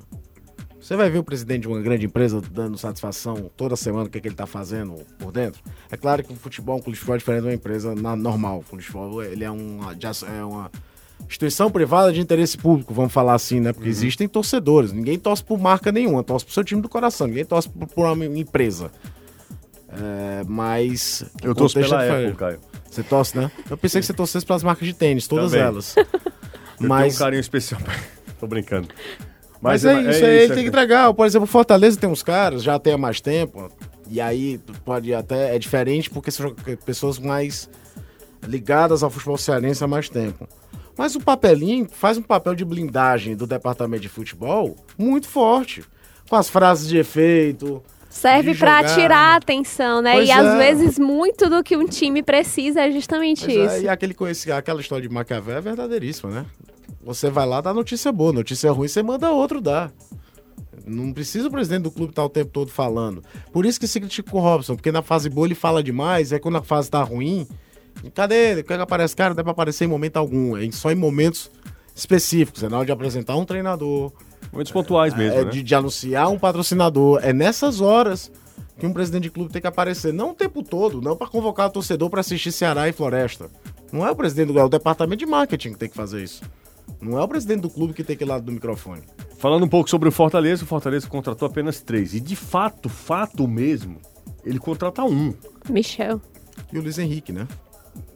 Você 0.79 0.97
vai 0.97 1.09
ver 1.09 1.19
o 1.19 1.25
presidente 1.25 1.63
de 1.63 1.69
uma 1.69 1.81
grande 1.81 2.05
empresa 2.05 2.41
dando 2.41 2.77
satisfação 2.77 3.51
toda 3.57 3.77
semana 3.77 4.07
o 4.07 4.11
que, 4.11 4.19
é 4.19 4.21
que 4.21 4.29
ele 4.29 4.35
está 4.35 4.47
fazendo 4.47 4.97
por 5.19 5.31
dentro. 5.31 5.63
É 5.91 5.97
claro 5.97 6.23
que 6.25 6.33
o 6.33 6.37
futebol, 6.37 6.77
um 6.77 6.81
clube 6.81 6.95
de 6.95 6.99
futebol 6.99 7.15
é 7.15 7.19
diferente 7.19 7.43
de 7.43 7.49
uma 7.49 7.55
empresa 7.55 7.95
na, 7.95 8.17
normal. 8.17 8.59
O 8.59 8.65
clube 8.65 8.83
de 8.83 8.91
futebol 8.91 9.23
ele 9.23 9.45
é 9.45 9.51
uma, 9.51 9.93
é 9.93 10.45
uma 10.45 10.71
instituição 11.27 11.71
privada 11.71 12.13
de 12.13 12.21
interesse 12.21 12.57
público, 12.57 12.93
vamos 12.93 13.13
falar 13.13 13.35
assim, 13.35 13.61
né? 13.61 13.73
Porque 13.73 13.89
uhum. 13.89 13.93
existem 13.93 14.29
torcedores. 14.29 14.93
Ninguém 14.93 15.19
torce 15.19 15.45
por 15.45 15.59
marca 15.59 15.93
nenhuma, 15.93 16.23
torce 16.23 16.45
pro 16.45 16.55
seu 16.55 16.65
time 16.65 16.81
do 16.81 16.89
coração. 16.89 17.27
Ninguém 17.27 17.45
torce 17.45 17.69
por, 17.69 18.07
uma 18.07 18.25
empresa. 18.25 18.91
É, 19.89 20.45
mas. 20.47 21.25
Eu 21.43 21.55
torço 21.55 21.79
pela 21.79 22.05
é 22.05 22.25
Apple, 22.25 22.37
Caio. 22.37 22.61
Você 22.91 23.03
torce, 23.03 23.37
né? 23.37 23.51
Eu 23.69 23.77
pensei 23.77 24.01
que 24.01 24.07
você 24.07 24.13
torcesse 24.13 24.45
pelas 24.45 24.63
marcas 24.63 24.87
de 24.87 24.95
tênis, 24.95 25.29
todas 25.29 25.53
Também. 25.53 25.67
elas. 25.67 25.97
Eu 25.97 26.05
Mas... 26.81 27.15
tenho 27.15 27.15
um 27.15 27.19
carinho 27.25 27.41
especial. 27.41 27.81
Tô 28.39 28.47
brincando. 28.47 28.89
Mas, 29.61 29.85
Mas 29.85 29.85
é, 29.85 29.95
é, 29.95 30.11
isso, 30.11 30.25
é 30.25 30.29
aí, 30.29 30.39
ele 30.39 30.55
tem 30.55 30.63
que 30.65 30.69
entregar. 30.69 31.13
Por 31.13 31.27
exemplo, 31.27 31.47
Fortaleza 31.47 31.99
tem 31.99 32.09
uns 32.09 32.23
caras, 32.23 32.63
já 32.63 32.79
tem 32.79 32.95
há 32.95 32.99
mais 32.99 33.21
tempo. 33.21 33.71
E 34.09 34.21
aí 34.21 34.59
pode 34.85 35.15
até. 35.15 35.55
É 35.55 35.59
diferente 35.59 36.11
porque 36.11 36.31
são 36.31 36.55
pessoas 36.85 37.19
mais 37.19 37.69
ligadas 38.47 39.03
ao 39.03 39.11
futebol 39.11 39.37
cearense 39.37 39.85
há 39.85 39.87
mais 39.87 40.09
tempo. 40.09 40.49
Mas 41.01 41.17
o 41.17 41.21
papelinho 41.21 41.89
faz 41.91 42.19
um 42.19 42.23
papel 42.23 42.55
de 42.55 42.63
blindagem 42.63 43.35
do 43.35 43.47
departamento 43.47 44.03
de 44.03 44.09
futebol 44.11 44.77
muito 44.99 45.27
forte. 45.27 45.83
Com 46.29 46.37
as 46.37 46.51
frases 46.51 46.87
de 46.87 46.99
efeito, 46.99 47.83
Serve 48.11 48.55
para 48.55 48.85
tirar 48.85 49.33
a 49.33 49.37
atenção, 49.37 50.03
né? 50.03 50.13
Pois 50.13 50.29
e 50.29 50.31
é. 50.31 50.35
às 50.35 50.59
vezes 50.59 50.99
muito 50.99 51.49
do 51.49 51.65
que 51.65 51.75
um 51.75 51.87
time 51.87 52.23
precisa 52.23 52.83
é 52.83 52.93
justamente 52.93 53.47
pois 53.47 53.57
é, 53.57 53.65
isso. 53.65 53.75
É. 53.77 53.81
E 53.85 53.89
aquele, 53.89 54.15
aquela 54.55 54.83
história 54.83 55.09
de 55.09 55.15
Maquiavel 55.15 55.57
é 55.57 55.61
verdadeiríssima, 55.63 56.31
né? 56.31 56.47
Você 57.03 57.31
vai 57.31 57.47
lá 57.47 57.63
dar 57.63 57.73
notícia 57.73 58.13
boa, 58.13 58.35
notícia 58.35 58.71
ruim 58.71 58.87
você 58.87 59.03
manda 59.03 59.31
outro 59.31 59.59
dar. 59.59 59.91
Não 60.87 61.15
precisa 61.15 61.49
o 61.49 61.51
presidente 61.51 61.85
do 61.85 61.91
clube 61.91 62.11
estar 62.11 62.27
o 62.27 62.29
tempo 62.29 62.51
todo 62.51 62.71
falando. 62.71 63.25
Por 63.51 63.65
isso 63.65 63.81
que 63.81 63.87
se 63.87 63.99
critica 63.99 64.37
o 64.37 64.39
Robson, 64.39 64.77
porque 64.77 64.93
na 64.93 65.01
fase 65.01 65.31
boa 65.31 65.47
ele 65.47 65.55
fala 65.55 65.83
demais, 65.83 66.31
é 66.31 66.39
quando 66.39 66.59
a 66.59 66.63
fase 66.63 66.91
tá 66.91 67.03
ruim. 67.03 67.49
Cadê 68.15 68.53
ele? 68.53 68.63
Quando 68.63 68.81
aparece, 68.81 69.15
cara, 69.15 69.31
não 69.31 69.37
deve 69.37 69.51
aparecer 69.51 69.85
em 69.85 69.89
momento 69.89 70.17
algum. 70.17 70.57
É 70.57 70.71
só 70.71 70.91
em 70.91 70.95
momentos 70.95 71.51
específicos. 71.95 72.63
É 72.63 72.69
na 72.69 72.79
hora 72.79 72.87
de 72.87 72.93
apresentar 72.93 73.37
um 73.37 73.45
treinador, 73.45 74.13
Momentos 74.53 74.73
pontuais 74.73 75.15
mesmo, 75.15 75.39
é, 75.39 75.45
né? 75.45 75.51
de, 75.51 75.63
de 75.63 75.75
anunciar 75.75 76.29
um 76.29 76.39
patrocinador. 76.39 77.21
É 77.23 77.33
nessas 77.33 77.81
horas 77.81 78.31
que 78.79 78.87
um 78.87 78.93
presidente 78.93 79.25
de 79.25 79.31
clube 79.31 79.53
tem 79.53 79.61
que 79.61 79.69
aparecer. 79.69 80.13
Não 80.13 80.31
o 80.31 80.35
tempo 80.35 80.63
todo, 80.63 81.01
não 81.01 81.17
para 81.17 81.29
convocar 81.29 81.69
o 81.69 81.71
torcedor 81.71 82.11
para 82.11 82.21
assistir 82.21 82.51
Ceará 82.51 82.89
e 82.89 82.93
Floresta. 82.93 83.49
Não 83.93 84.07
é 84.07 84.11
o 84.11 84.17
presidente 84.17 84.53
do 84.53 84.59
é 84.59 84.65
o 84.65 84.69
departamento 84.69 85.19
de 85.19 85.27
marketing 85.27 85.73
que 85.73 85.79
tem 85.79 85.89
que 85.89 85.97
fazer 85.97 86.23
isso. 86.23 86.43
Não 87.01 87.19
é 87.19 87.23
o 87.23 87.29
presidente 87.29 87.61
do 87.61 87.71
clube 87.71 87.95
que 87.95 88.03
tem 88.03 88.17
que 88.17 88.25
ir 88.25 88.27
lá 88.27 88.39
do 88.39 88.51
microfone. 88.51 89.03
Falando 89.39 89.65
um 89.65 89.69
pouco 89.69 89.89
sobre 89.89 90.09
o 90.09 90.13
Fortaleza, 90.13 90.65
o 90.65 90.67
Fortaleza 90.67 91.07
contratou 91.07 91.47
apenas 91.47 91.81
três. 91.81 92.15
E 92.15 92.21
de 92.21 92.35
fato, 92.35 92.89
fato 92.89 93.47
mesmo, 93.47 93.99
ele 94.45 94.59
contrata 94.59 95.05
um. 95.05 95.33
Michel. 95.69 96.21
E 96.73 96.79
o 96.79 96.83
Luiz 96.83 96.99
Henrique, 96.99 97.33
né? 97.33 97.47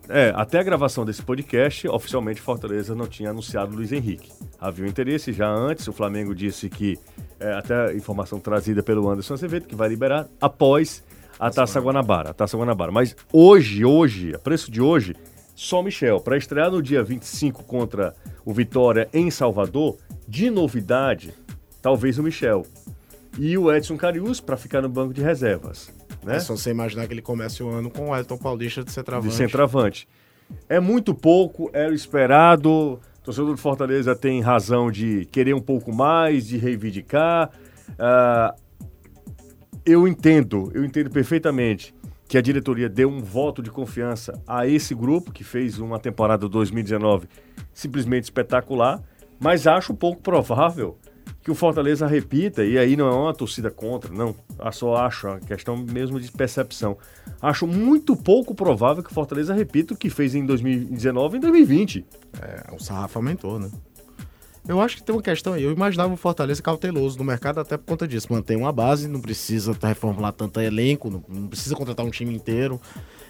É, 0.08 0.32
até 0.36 0.58
a 0.58 0.62
gravação 0.62 1.04
desse 1.04 1.22
podcast, 1.22 1.88
oficialmente 1.88 2.40
Fortaleza 2.40 2.94
não 2.94 3.06
tinha 3.06 3.30
anunciado 3.30 3.74
Luiz 3.74 3.90
Henrique. 3.90 4.30
Havia 4.60 4.84
um 4.84 4.88
interesse 4.88 5.32
já 5.32 5.48
antes, 5.48 5.88
o 5.88 5.92
Flamengo 5.92 6.34
disse 6.34 6.68
que, 6.68 6.98
é, 7.40 7.52
até 7.54 7.86
a 7.86 7.94
informação 7.94 8.38
trazida 8.38 8.82
pelo 8.82 9.08
Anderson 9.08 9.34
Azevedo, 9.34 9.66
que 9.66 9.74
vai 9.74 9.88
liberar 9.88 10.28
após 10.40 11.02
a 11.38 11.50
Taça 11.50 11.80
Guanabara. 11.80 12.30
A 12.30 12.34
Taça 12.34 12.56
Guanabara. 12.56 12.92
Mas 12.92 13.16
hoje, 13.32 13.84
hoje, 13.84 14.34
a 14.34 14.38
preço 14.38 14.70
de 14.70 14.80
hoje, 14.80 15.16
só 15.54 15.82
Michel. 15.82 16.20
Para 16.20 16.36
estrear 16.36 16.70
no 16.70 16.82
dia 16.82 17.02
25 17.02 17.64
contra 17.64 18.14
o 18.44 18.52
Vitória 18.52 19.08
em 19.12 19.30
Salvador, 19.30 19.96
de 20.28 20.50
novidade, 20.50 21.32
talvez 21.80 22.18
o 22.18 22.22
Michel. 22.22 22.66
E 23.38 23.56
o 23.56 23.72
Edson 23.72 23.96
Carius 23.96 24.40
para 24.40 24.56
ficar 24.56 24.82
no 24.82 24.88
banco 24.88 25.14
de 25.14 25.22
reservas. 25.22 25.92
Né? 26.24 26.36
É 26.36 26.40
só 26.40 26.56
você 26.56 26.70
imaginar 26.70 27.06
que 27.06 27.12
ele 27.12 27.22
comece 27.22 27.62
o 27.62 27.68
ano 27.68 27.90
com 27.90 28.10
o 28.10 28.16
Elton 28.16 28.38
Paulista 28.38 28.82
de 28.82 28.90
centroavante. 28.90 29.30
De 29.30 29.36
centroavante. 29.36 30.08
É 30.68 30.80
muito 30.80 31.14
pouco, 31.14 31.70
era 31.72 31.90
o 31.90 31.94
esperado. 31.94 32.70
O 32.70 33.00
torcedor 33.22 33.52
do 33.52 33.56
Fortaleza 33.56 34.14
tem 34.14 34.40
razão 34.40 34.90
de 34.90 35.26
querer 35.26 35.54
um 35.54 35.60
pouco 35.60 35.92
mais, 35.94 36.46
de 36.46 36.56
reivindicar. 36.56 37.50
Uh, 37.90 38.58
eu 39.84 40.08
entendo, 40.08 40.70
eu 40.74 40.84
entendo 40.84 41.10
perfeitamente 41.10 41.94
que 42.26 42.38
a 42.38 42.40
diretoria 42.40 42.88
deu 42.88 43.08
um 43.08 43.20
voto 43.20 43.62
de 43.62 43.70
confiança 43.70 44.40
a 44.46 44.66
esse 44.66 44.94
grupo 44.94 45.30
que 45.30 45.44
fez 45.44 45.78
uma 45.78 45.98
temporada 45.98 46.48
2019 46.48 47.28
simplesmente 47.72 48.24
espetacular, 48.24 49.02
mas 49.38 49.66
acho 49.66 49.94
pouco 49.94 50.22
provável 50.22 50.98
que 51.44 51.50
o 51.50 51.54
Fortaleza 51.54 52.06
repita, 52.06 52.64
e 52.64 52.78
aí 52.78 52.96
não 52.96 53.06
é 53.06 53.14
uma 53.14 53.34
torcida 53.34 53.70
contra, 53.70 54.10
não, 54.10 54.34
eu 54.58 54.72
só 54.72 54.96
acho, 54.96 55.26
é 55.26 55.30
uma 55.32 55.40
questão 55.40 55.76
mesmo 55.76 56.18
de 56.18 56.32
percepção. 56.32 56.96
Acho 57.40 57.66
muito 57.66 58.16
pouco 58.16 58.54
provável 58.54 59.02
que 59.02 59.10
o 59.10 59.14
Fortaleza 59.14 59.52
repita 59.52 59.92
o 59.92 59.96
que 59.96 60.08
fez 60.08 60.34
em 60.34 60.46
2019 60.46 61.34
e 61.34 61.36
em 61.36 61.40
2020. 61.40 62.06
É, 62.40 62.74
o 62.74 62.82
sarrafo 62.82 63.18
aumentou, 63.18 63.58
né? 63.58 63.70
Eu 64.66 64.80
acho 64.80 64.96
que 64.96 65.02
tem 65.02 65.14
uma 65.14 65.20
questão 65.20 65.52
aí. 65.52 65.62
Eu 65.62 65.72
imaginava 65.72 66.14
o 66.14 66.16
Fortaleza 66.16 66.62
cauteloso 66.62 67.18
no 67.18 67.24
mercado 67.24 67.60
até 67.60 67.76
por 67.76 67.84
conta 67.84 68.08
disso. 68.08 68.28
Mantém 68.30 68.56
uma 68.56 68.72
base, 68.72 69.06
não 69.06 69.20
precisa 69.20 69.76
reformular 69.82 70.32
tanto 70.32 70.58
elenco, 70.58 71.10
não, 71.10 71.22
não 71.28 71.48
precisa 71.48 71.76
contratar 71.76 72.06
um 72.06 72.10
time 72.10 72.34
inteiro. 72.34 72.80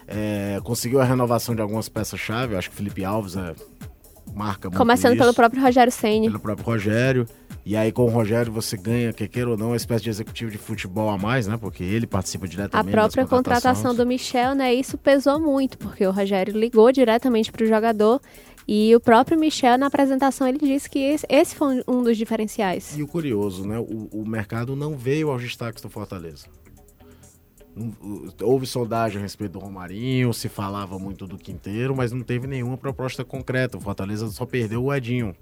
É, 0.07 0.61
conseguiu 0.63 1.01
a 1.01 1.05
renovação 1.05 1.53
de 1.53 1.61
algumas 1.61 1.89
peças-chave. 1.89 2.55
Acho 2.55 2.71
que 2.71 2.75
o 2.75 2.79
Felipe 2.79 3.05
Alves 3.05 3.35
é, 3.37 3.53
marca 4.33 4.69
muito 4.69 4.79
Começando 4.79 5.15
isso, 5.15 5.23
pelo 5.23 5.35
próprio 5.35 5.61
Rogério 5.61 5.93
Ceni. 5.93 6.29
Pelo 6.29 6.41
próprio 6.41 6.65
Rogério. 6.65 7.27
E 7.67 7.77
aí 7.77 7.91
com 7.91 8.05
o 8.05 8.09
Rogério 8.09 8.53
você 8.53 8.77
ganha, 8.77 9.13
quer 9.13 9.27
queira 9.27 9.51
ou 9.51 9.57
não, 9.57 9.69
uma 9.69 9.77
espécie 9.77 10.05
de 10.05 10.11
executivo 10.11 10.51
de 10.51 10.59
futebol 10.59 11.09
a 11.09 11.17
mais, 11.17 11.47
né? 11.47 11.57
Porque 11.57 11.83
ele 11.83 12.07
participa 12.07 12.47
diretamente 12.47 12.89
A 12.89 12.93
própria 12.93 13.27
contratação 13.27 13.95
do 13.95 14.05
Michel, 14.05 14.55
né? 14.55 14.75
Isso 14.75 14.99
pesou 14.99 15.41
muito, 15.41 15.79
porque 15.79 16.07
o 16.07 16.11
Rogério 16.11 16.53
ligou 16.59 16.93
diretamente 16.93 17.51
para 17.51 17.65
o 17.65 17.67
jogador 17.67 18.21
e 18.67 18.95
o 18.97 19.01
próprio 19.01 19.39
Michel, 19.39 19.77
na 19.77 19.87
apresentação, 19.87 20.49
ele 20.49 20.59
disse 20.59 20.89
que 20.89 20.99
esse, 21.29 21.55
foi 21.55 21.83
um 21.87 22.03
dos 22.03 22.17
diferenciais. 22.17 22.97
E 22.97 23.03
o 23.03 23.07
curioso, 23.07 23.67
né? 23.67 23.79
O, 23.79 24.09
o 24.11 24.27
mercado 24.27 24.75
não 24.75 24.97
veio 24.97 25.31
aos 25.31 25.43
destaques 25.43 25.83
do 25.83 25.91
Fortaleza. 25.91 26.47
Houve 28.41 28.67
sondagem 28.67 29.19
a 29.19 29.23
respeito 29.23 29.53
do 29.53 29.59
Romarinho, 29.59 30.33
se 30.33 30.49
falava 30.49 30.99
muito 30.99 31.27
do 31.27 31.37
Quinteiro, 31.37 31.95
mas 31.95 32.13
não 32.13 32.23
teve 32.23 32.47
nenhuma 32.47 32.79
proposta 32.79 33.25
concreta. 33.25 33.77
O 33.77 33.81
Fortaleza 33.81 34.29
só 34.29 34.47
perdeu 34.47 34.85
o 34.85 34.95
Edinho. 34.95 35.35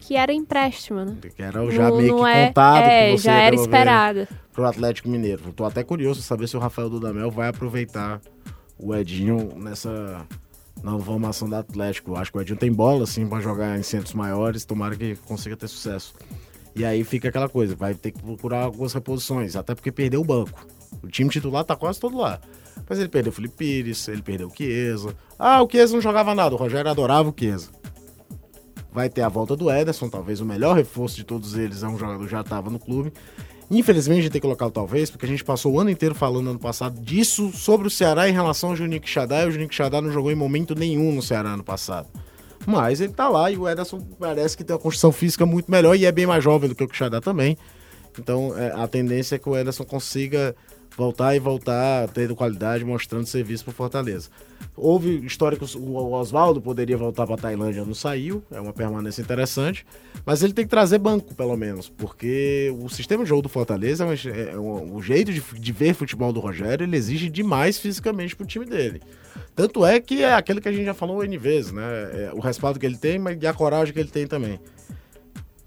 Que 0.00 0.16
era 0.16 0.32
empréstimo, 0.32 1.04
né? 1.04 1.16
Que 1.34 1.42
era 1.42 1.70
já 1.70 1.88
não, 1.88 1.96
meio 1.96 2.16
que 2.16 2.24
é, 2.24 2.46
contado. 2.46 2.84
É, 2.84 3.16
já 3.16 3.34
era 3.34 3.54
esperado. 3.54 4.28
Pro 4.52 4.64
Atlético 4.66 5.08
Mineiro. 5.08 5.50
Estou 5.50 5.66
até 5.66 5.82
curioso 5.82 6.22
saber 6.22 6.48
se 6.48 6.56
o 6.56 6.60
Rafael 6.60 6.88
Dudamel 6.88 7.30
vai 7.30 7.48
aproveitar 7.48 8.20
o 8.78 8.94
Edinho 8.94 9.52
nessa 9.56 10.26
nova 10.82 11.04
formação 11.04 11.48
do 11.48 11.56
Atlético. 11.56 12.12
Eu 12.12 12.16
acho 12.16 12.30
que 12.30 12.38
o 12.38 12.40
Edinho 12.40 12.58
tem 12.58 12.72
bola, 12.72 13.04
assim, 13.04 13.26
para 13.26 13.40
jogar 13.40 13.78
em 13.78 13.82
centros 13.82 14.14
maiores. 14.14 14.64
Tomara 14.64 14.96
que 14.96 15.16
consiga 15.16 15.56
ter 15.56 15.68
sucesso. 15.68 16.14
E 16.74 16.84
aí 16.84 17.02
fica 17.02 17.28
aquela 17.28 17.48
coisa, 17.48 17.74
vai 17.74 17.92
ter 17.92 18.12
que 18.12 18.22
procurar 18.22 18.62
algumas 18.62 18.92
reposições, 18.92 19.56
até 19.56 19.74
porque 19.74 19.90
perdeu 19.90 20.20
o 20.20 20.24
banco. 20.24 20.64
O 21.02 21.08
time 21.08 21.28
titular 21.28 21.64
tá 21.64 21.74
quase 21.74 21.98
todo 21.98 22.16
lá. 22.16 22.40
Mas 22.88 23.00
ele 23.00 23.08
perdeu 23.08 23.32
o 23.32 23.34
Felipe 23.34 23.56
Pires, 23.56 24.06
ele 24.06 24.22
perdeu 24.22 24.46
o 24.46 24.54
Chiesa. 24.54 25.14
Ah, 25.36 25.60
o 25.60 25.68
Chiesa 25.68 25.94
não 25.94 26.00
jogava 26.00 26.36
nada, 26.36 26.54
o 26.54 26.58
Rogério 26.58 26.88
adorava 26.88 27.28
o 27.28 27.34
Chiesa. 27.36 27.68
Vai 28.98 29.08
ter 29.08 29.22
a 29.22 29.28
volta 29.28 29.54
do 29.54 29.70
Ederson, 29.70 30.08
talvez 30.08 30.40
o 30.40 30.44
melhor 30.44 30.74
reforço 30.74 31.14
de 31.14 31.22
todos 31.22 31.56
eles 31.56 31.84
é 31.84 31.86
um 31.86 31.96
jogador 31.96 32.24
que 32.24 32.32
já 32.32 32.40
estava 32.40 32.68
no 32.68 32.80
clube. 32.80 33.12
Infelizmente 33.70 34.18
a 34.18 34.22
gente 34.22 34.32
tem 34.32 34.40
que 34.40 34.44
colocar 34.44 34.68
talvez, 34.70 35.08
porque 35.08 35.24
a 35.24 35.28
gente 35.28 35.44
passou 35.44 35.72
o 35.72 35.78
ano 35.78 35.88
inteiro 35.88 36.16
falando 36.16 36.50
ano 36.50 36.58
passado 36.58 37.00
disso 37.00 37.52
sobre 37.52 37.86
o 37.86 37.90
Ceará 37.90 38.28
em 38.28 38.32
relação 38.32 38.70
ao 38.70 38.76
Juninho 38.76 39.00
Quixadá, 39.00 39.44
e 39.44 39.46
o 39.46 39.52
Juninho 39.52 39.68
Quixadá 39.68 40.02
não 40.02 40.10
jogou 40.10 40.32
em 40.32 40.34
momento 40.34 40.74
nenhum 40.74 41.12
no 41.12 41.22
Ceará 41.22 41.50
ano 41.50 41.62
passado. 41.62 42.08
Mas 42.66 43.00
ele 43.00 43.12
tá 43.12 43.28
lá 43.28 43.48
e 43.52 43.56
o 43.56 43.68
Ederson 43.68 44.00
parece 44.18 44.56
que 44.56 44.64
tem 44.64 44.74
uma 44.74 44.82
construção 44.82 45.12
física 45.12 45.46
muito 45.46 45.70
melhor 45.70 45.94
e 45.94 46.04
é 46.04 46.10
bem 46.10 46.26
mais 46.26 46.42
jovem 46.42 46.68
do 46.68 46.74
que 46.74 46.82
o 46.82 46.88
Quixadá 46.88 47.20
também. 47.20 47.56
Então 48.18 48.56
é, 48.56 48.72
a 48.72 48.86
tendência 48.86 49.36
é 49.36 49.38
que 49.38 49.48
o 49.48 49.56
Ederson 49.56 49.84
consiga 49.84 50.54
voltar 50.98 51.36
e 51.36 51.38
voltar 51.38 52.08
tendo 52.08 52.34
qualidade, 52.34 52.84
mostrando 52.84 53.24
serviço 53.24 53.64
para 53.64 53.72
Fortaleza. 53.72 54.28
Houve 54.76 55.24
históricos, 55.24 55.76
o 55.76 55.94
Oswaldo 56.12 56.60
poderia 56.60 56.96
voltar 56.96 57.24
para 57.24 57.36
Tailândia, 57.36 57.84
não 57.84 57.94
saiu, 57.94 58.42
é 58.50 58.60
uma 58.60 58.72
permanência 58.72 59.22
interessante, 59.22 59.86
mas 60.26 60.42
ele 60.42 60.52
tem 60.52 60.64
que 60.64 60.70
trazer 60.70 60.98
banco, 60.98 61.32
pelo 61.36 61.56
menos, 61.56 61.88
porque 61.88 62.74
o 62.80 62.88
sistema 62.88 63.22
de 63.22 63.28
jogo 63.28 63.42
do 63.42 63.48
Fortaleza, 63.48 64.04
é, 64.06 64.52
é 64.52 64.58
um, 64.58 64.96
o 64.96 65.00
jeito 65.00 65.32
de, 65.32 65.40
de, 65.40 65.72
ver 65.72 65.94
futebol 65.94 66.32
do 66.32 66.40
Rogério, 66.40 66.84
ele 66.84 66.96
exige 66.96 67.30
demais 67.30 67.78
fisicamente 67.78 68.34
para 68.34 68.44
o 68.44 68.46
time 68.46 68.64
dele. 68.64 69.00
Tanto 69.54 69.86
é 69.86 70.00
que 70.00 70.24
é 70.24 70.34
aquele 70.34 70.60
que 70.60 70.68
a 70.68 70.72
gente 70.72 70.84
já 70.84 70.94
falou 70.94 71.24
N 71.24 71.38
vezes, 71.38 71.72
né? 71.72 71.82
É 72.12 72.30
o 72.32 72.40
respaldo 72.40 72.78
que 72.78 72.86
ele 72.86 72.96
tem, 72.96 73.18
mas 73.18 73.40
e 73.40 73.46
a 73.46 73.54
coragem 73.54 73.92
que 73.92 74.00
ele 74.00 74.08
tem 74.08 74.26
também. 74.26 74.58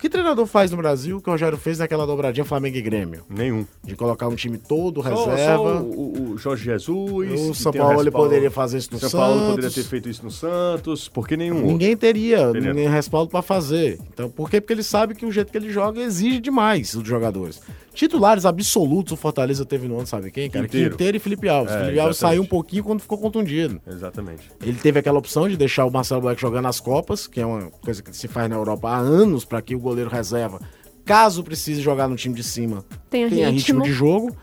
Que 0.01 0.09
treinador 0.09 0.47
faz 0.47 0.71
no 0.71 0.77
Brasil 0.77 1.21
que 1.21 1.29
o 1.29 1.31
Rogério 1.31 1.59
fez 1.59 1.77
naquela 1.77 2.07
dobradinha 2.07 2.43
Flamengo 2.43 2.75
e 2.75 2.81
Grêmio? 2.81 3.23
Nenhum. 3.29 3.67
De 3.83 3.95
colocar 3.95 4.27
um 4.27 4.33
time 4.33 4.57
todo 4.57 4.99
reserva. 4.99 5.37
Só 5.37 5.79
o, 5.79 6.31
o, 6.31 6.37
Jorge 6.39 6.63
Jesus. 6.63 7.39
O 7.39 7.53
São 7.53 7.71
Paulo 7.71 8.01
ele 8.01 8.09
poderia 8.09 8.49
fazer 8.49 8.79
isso 8.79 8.89
no 8.91 8.99
São 8.99 9.09
Santos. 9.11 9.27
São 9.27 9.37
Paulo 9.37 9.49
poderia 9.51 9.69
ter 9.69 9.83
feito 9.83 10.09
isso 10.09 10.23
no 10.25 10.31
Santos. 10.31 11.07
Por 11.07 11.27
que 11.27 11.37
nenhum 11.37 11.61
Ninguém 11.61 11.91
outro? 11.91 12.01
teria, 12.01 12.51
teria, 12.51 12.73
ninguém 12.73 12.89
respaldo 12.89 13.29
para 13.29 13.43
fazer. 13.43 13.99
Então, 14.11 14.27
por 14.27 14.49
quê? 14.49 14.59
Porque 14.59 14.73
ele 14.73 14.81
sabe 14.81 15.13
que 15.13 15.23
o 15.23 15.31
jeito 15.31 15.51
que 15.51 15.57
ele 15.59 15.71
joga 15.71 16.01
exige 16.01 16.41
demais 16.41 16.95
dos 16.95 17.07
jogadores. 17.07 17.61
Titulares 17.93 18.45
absolutos 18.45 19.13
o 19.13 19.15
Fortaleza 19.15 19.65
teve 19.65 19.87
no 19.87 19.97
ano, 19.97 20.07
sabe 20.07 20.31
quem, 20.31 20.49
cara? 20.49 20.65
Quinteiro, 20.65 20.91
Quinteiro 20.91 21.17
e 21.17 21.19
Felipe 21.19 21.49
Alves. 21.49 21.73
É, 21.73 21.79
Felipe 21.79 21.99
Alves 21.99 22.17
saiu 22.17 22.41
um 22.41 22.45
pouquinho 22.45 22.83
quando 22.83 23.01
ficou 23.01 23.17
contundido. 23.17 23.81
Exatamente. 23.85 24.49
Ele 24.61 24.77
teve 24.77 24.99
aquela 24.99 25.19
opção 25.19 25.49
de 25.49 25.57
deixar 25.57 25.85
o 25.85 25.91
Marcelo 25.91 26.21
Black 26.21 26.39
jogando 26.39 26.63
nas 26.63 26.79
Copas, 26.79 27.27
que 27.27 27.41
é 27.41 27.45
uma 27.45 27.69
coisa 27.69 28.01
que 28.01 28.15
se 28.15 28.27
faz 28.27 28.49
na 28.49 28.55
Europa 28.55 28.89
há 28.89 28.97
anos, 28.97 29.43
para 29.43 29.61
que 29.61 29.75
o 29.75 29.79
goleiro 29.79 30.09
reserva 30.09 30.59
caso 31.05 31.43
precise 31.43 31.81
jogar 31.81 32.07
no 32.07 32.15
time 32.15 32.35
de 32.35 32.43
cima, 32.43 32.85
tenha, 33.09 33.29
tenha 33.29 33.49
ritmo. 33.49 33.81
ritmo 33.81 33.83
de 33.83 33.91
jogo. 33.91 34.35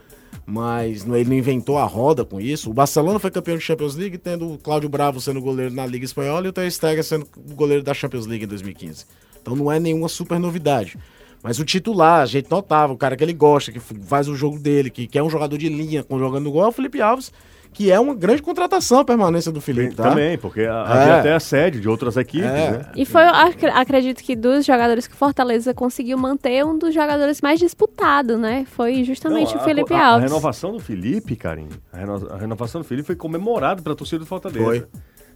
Mas 0.45 1.07
ele 1.07 1.25
não 1.29 1.37
inventou 1.37 1.77
a 1.77 1.85
roda 1.85 2.25
com 2.25 2.41
isso. 2.41 2.71
O 2.71 2.73
Barcelona 2.73 3.19
foi 3.19 3.31
campeão 3.31 3.59
de 3.59 3.63
Champions 3.63 3.95
League, 3.97 4.17
tendo 4.17 4.55
o 4.55 4.59
Cláudio 4.59 4.89
Bravo 4.89 5.21
sendo 5.21 5.43
goleiro 5.43 5.75
na 5.75 5.85
Liga 5.85 6.07
Espanhola 6.07 6.47
e 6.47 6.49
o 6.49 6.53
Ter 6.53 6.71
Stegen 6.71 7.03
sendo 7.03 7.27
goleiro 7.55 7.83
da 7.83 7.93
Champions 7.93 8.25
League 8.25 8.45
em 8.45 8.49
2015. 8.49 9.05
Então 9.43 9.55
não 9.55 9.71
é 9.71 9.79
nenhuma 9.79 10.09
super 10.09 10.39
novidade. 10.39 10.97
Mas 11.43 11.59
o 11.59 11.65
titular, 11.65 12.23
a 12.23 12.27
gente 12.27 12.51
notava, 12.51 12.93
o 12.93 12.97
cara 12.97 13.17
que 13.17 13.23
ele 13.23 13.33
gosta, 13.33 13.71
que 13.71 13.79
faz 13.79 14.29
o 14.29 14.35
jogo 14.35 14.59
dele, 14.59 14.91
que, 14.91 15.07
que 15.07 15.19
é 15.19 15.23
um 15.23 15.31
jogador 15.31 15.57
de 15.57 15.69
linha 15.69 16.05
jogando 16.11 16.51
gol, 16.51 16.65
é 16.65 16.69
o 16.69 16.73
Felipe 16.73 17.01
Alves, 17.01 17.33
que 17.73 17.93
é 17.93 18.01
uma 18.01 18.15
grande 18.15 18.43
contratação 18.43 18.99
a 18.99 19.05
permanência 19.05 19.53
do 19.53 19.61
Felipe, 19.61 19.95
tá? 19.95 20.09
Também, 20.09 20.37
porque 20.37 20.63
havia 20.63 21.13
é. 21.13 21.21
até 21.21 21.35
assédio 21.35 21.81
de 21.81 21.89
outras 21.89 22.17
equipes, 22.17 22.49
é. 22.49 22.71
né? 22.73 22.87
E 22.97 23.05
foi, 23.05 23.23
acredito 23.23 24.23
que 24.23 24.35
dos 24.35 24.67
jogadores 24.67 25.07
que 25.07 25.15
Fortaleza 25.15 25.73
conseguiu 25.73 26.19
manter, 26.19 26.65
um 26.65 26.77
dos 26.77 26.93
jogadores 26.93 27.41
mais 27.41 27.61
disputados, 27.61 28.39
né? 28.39 28.67
Foi 28.71 29.05
justamente 29.05 29.55
Não, 29.55 29.61
a, 29.61 29.63
o 29.63 29.65
Felipe 29.65 29.95
a, 29.95 30.07
Alves. 30.07 30.25
A 30.25 30.29
renovação 30.29 30.73
do 30.73 30.81
Felipe, 30.81 31.37
Karim, 31.37 31.69
a, 31.93 31.99
reno, 31.99 32.29
a 32.33 32.37
renovação 32.37 32.81
do 32.81 32.85
Felipe 32.85 33.07
foi 33.07 33.17
comemorada 33.17 33.81
pela 33.81 33.95
torcida 33.95 34.19
do 34.19 34.27
Fortaleza. 34.27 34.65
Foi. 34.65 34.87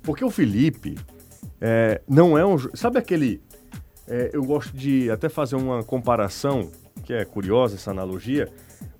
Porque 0.03 0.25
o 0.25 0.31
Felipe 0.31 0.97
é, 1.61 2.01
não 2.09 2.37
é 2.37 2.45
um... 2.45 2.59
Sabe 2.75 2.99
aquele... 2.99 3.41
É, 4.07 4.31
eu 4.33 4.43
gosto 4.45 4.77
de 4.77 5.11
até 5.11 5.29
fazer 5.29 5.57
uma 5.57 5.83
comparação, 5.83 6.71
que 7.05 7.13
é 7.13 7.25
curiosa 7.25 7.77
essa 7.77 7.91
analogia, 7.91 8.49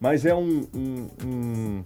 mas 0.01 0.25
é 0.25 0.35
um, 0.35 0.67
um, 0.75 1.09
um 1.25 1.85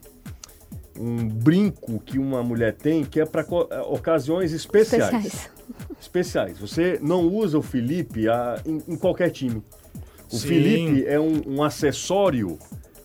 um 0.99 1.29
brinco 1.29 2.01
que 2.01 2.19
uma 2.19 2.43
mulher 2.43 2.75
tem 2.75 3.05
que 3.05 3.21
é 3.21 3.27
para 3.27 3.43
é, 3.43 3.81
ocasiões 3.81 4.53
especiais. 4.53 5.15
especiais. 5.15 5.51
Especiais. 6.01 6.59
Você 6.59 6.99
não 7.03 7.27
usa 7.27 7.59
o 7.59 7.63
Felipe 7.63 8.29
a, 8.29 8.61
em, 8.65 8.81
em 8.87 8.97
qualquer 8.97 9.31
time. 9.31 9.61
O 10.31 10.37
Sim. 10.37 10.49
Felipe 10.49 11.07
é 11.07 11.19
um, 11.19 11.43
um 11.45 11.63
acessório 11.63 12.57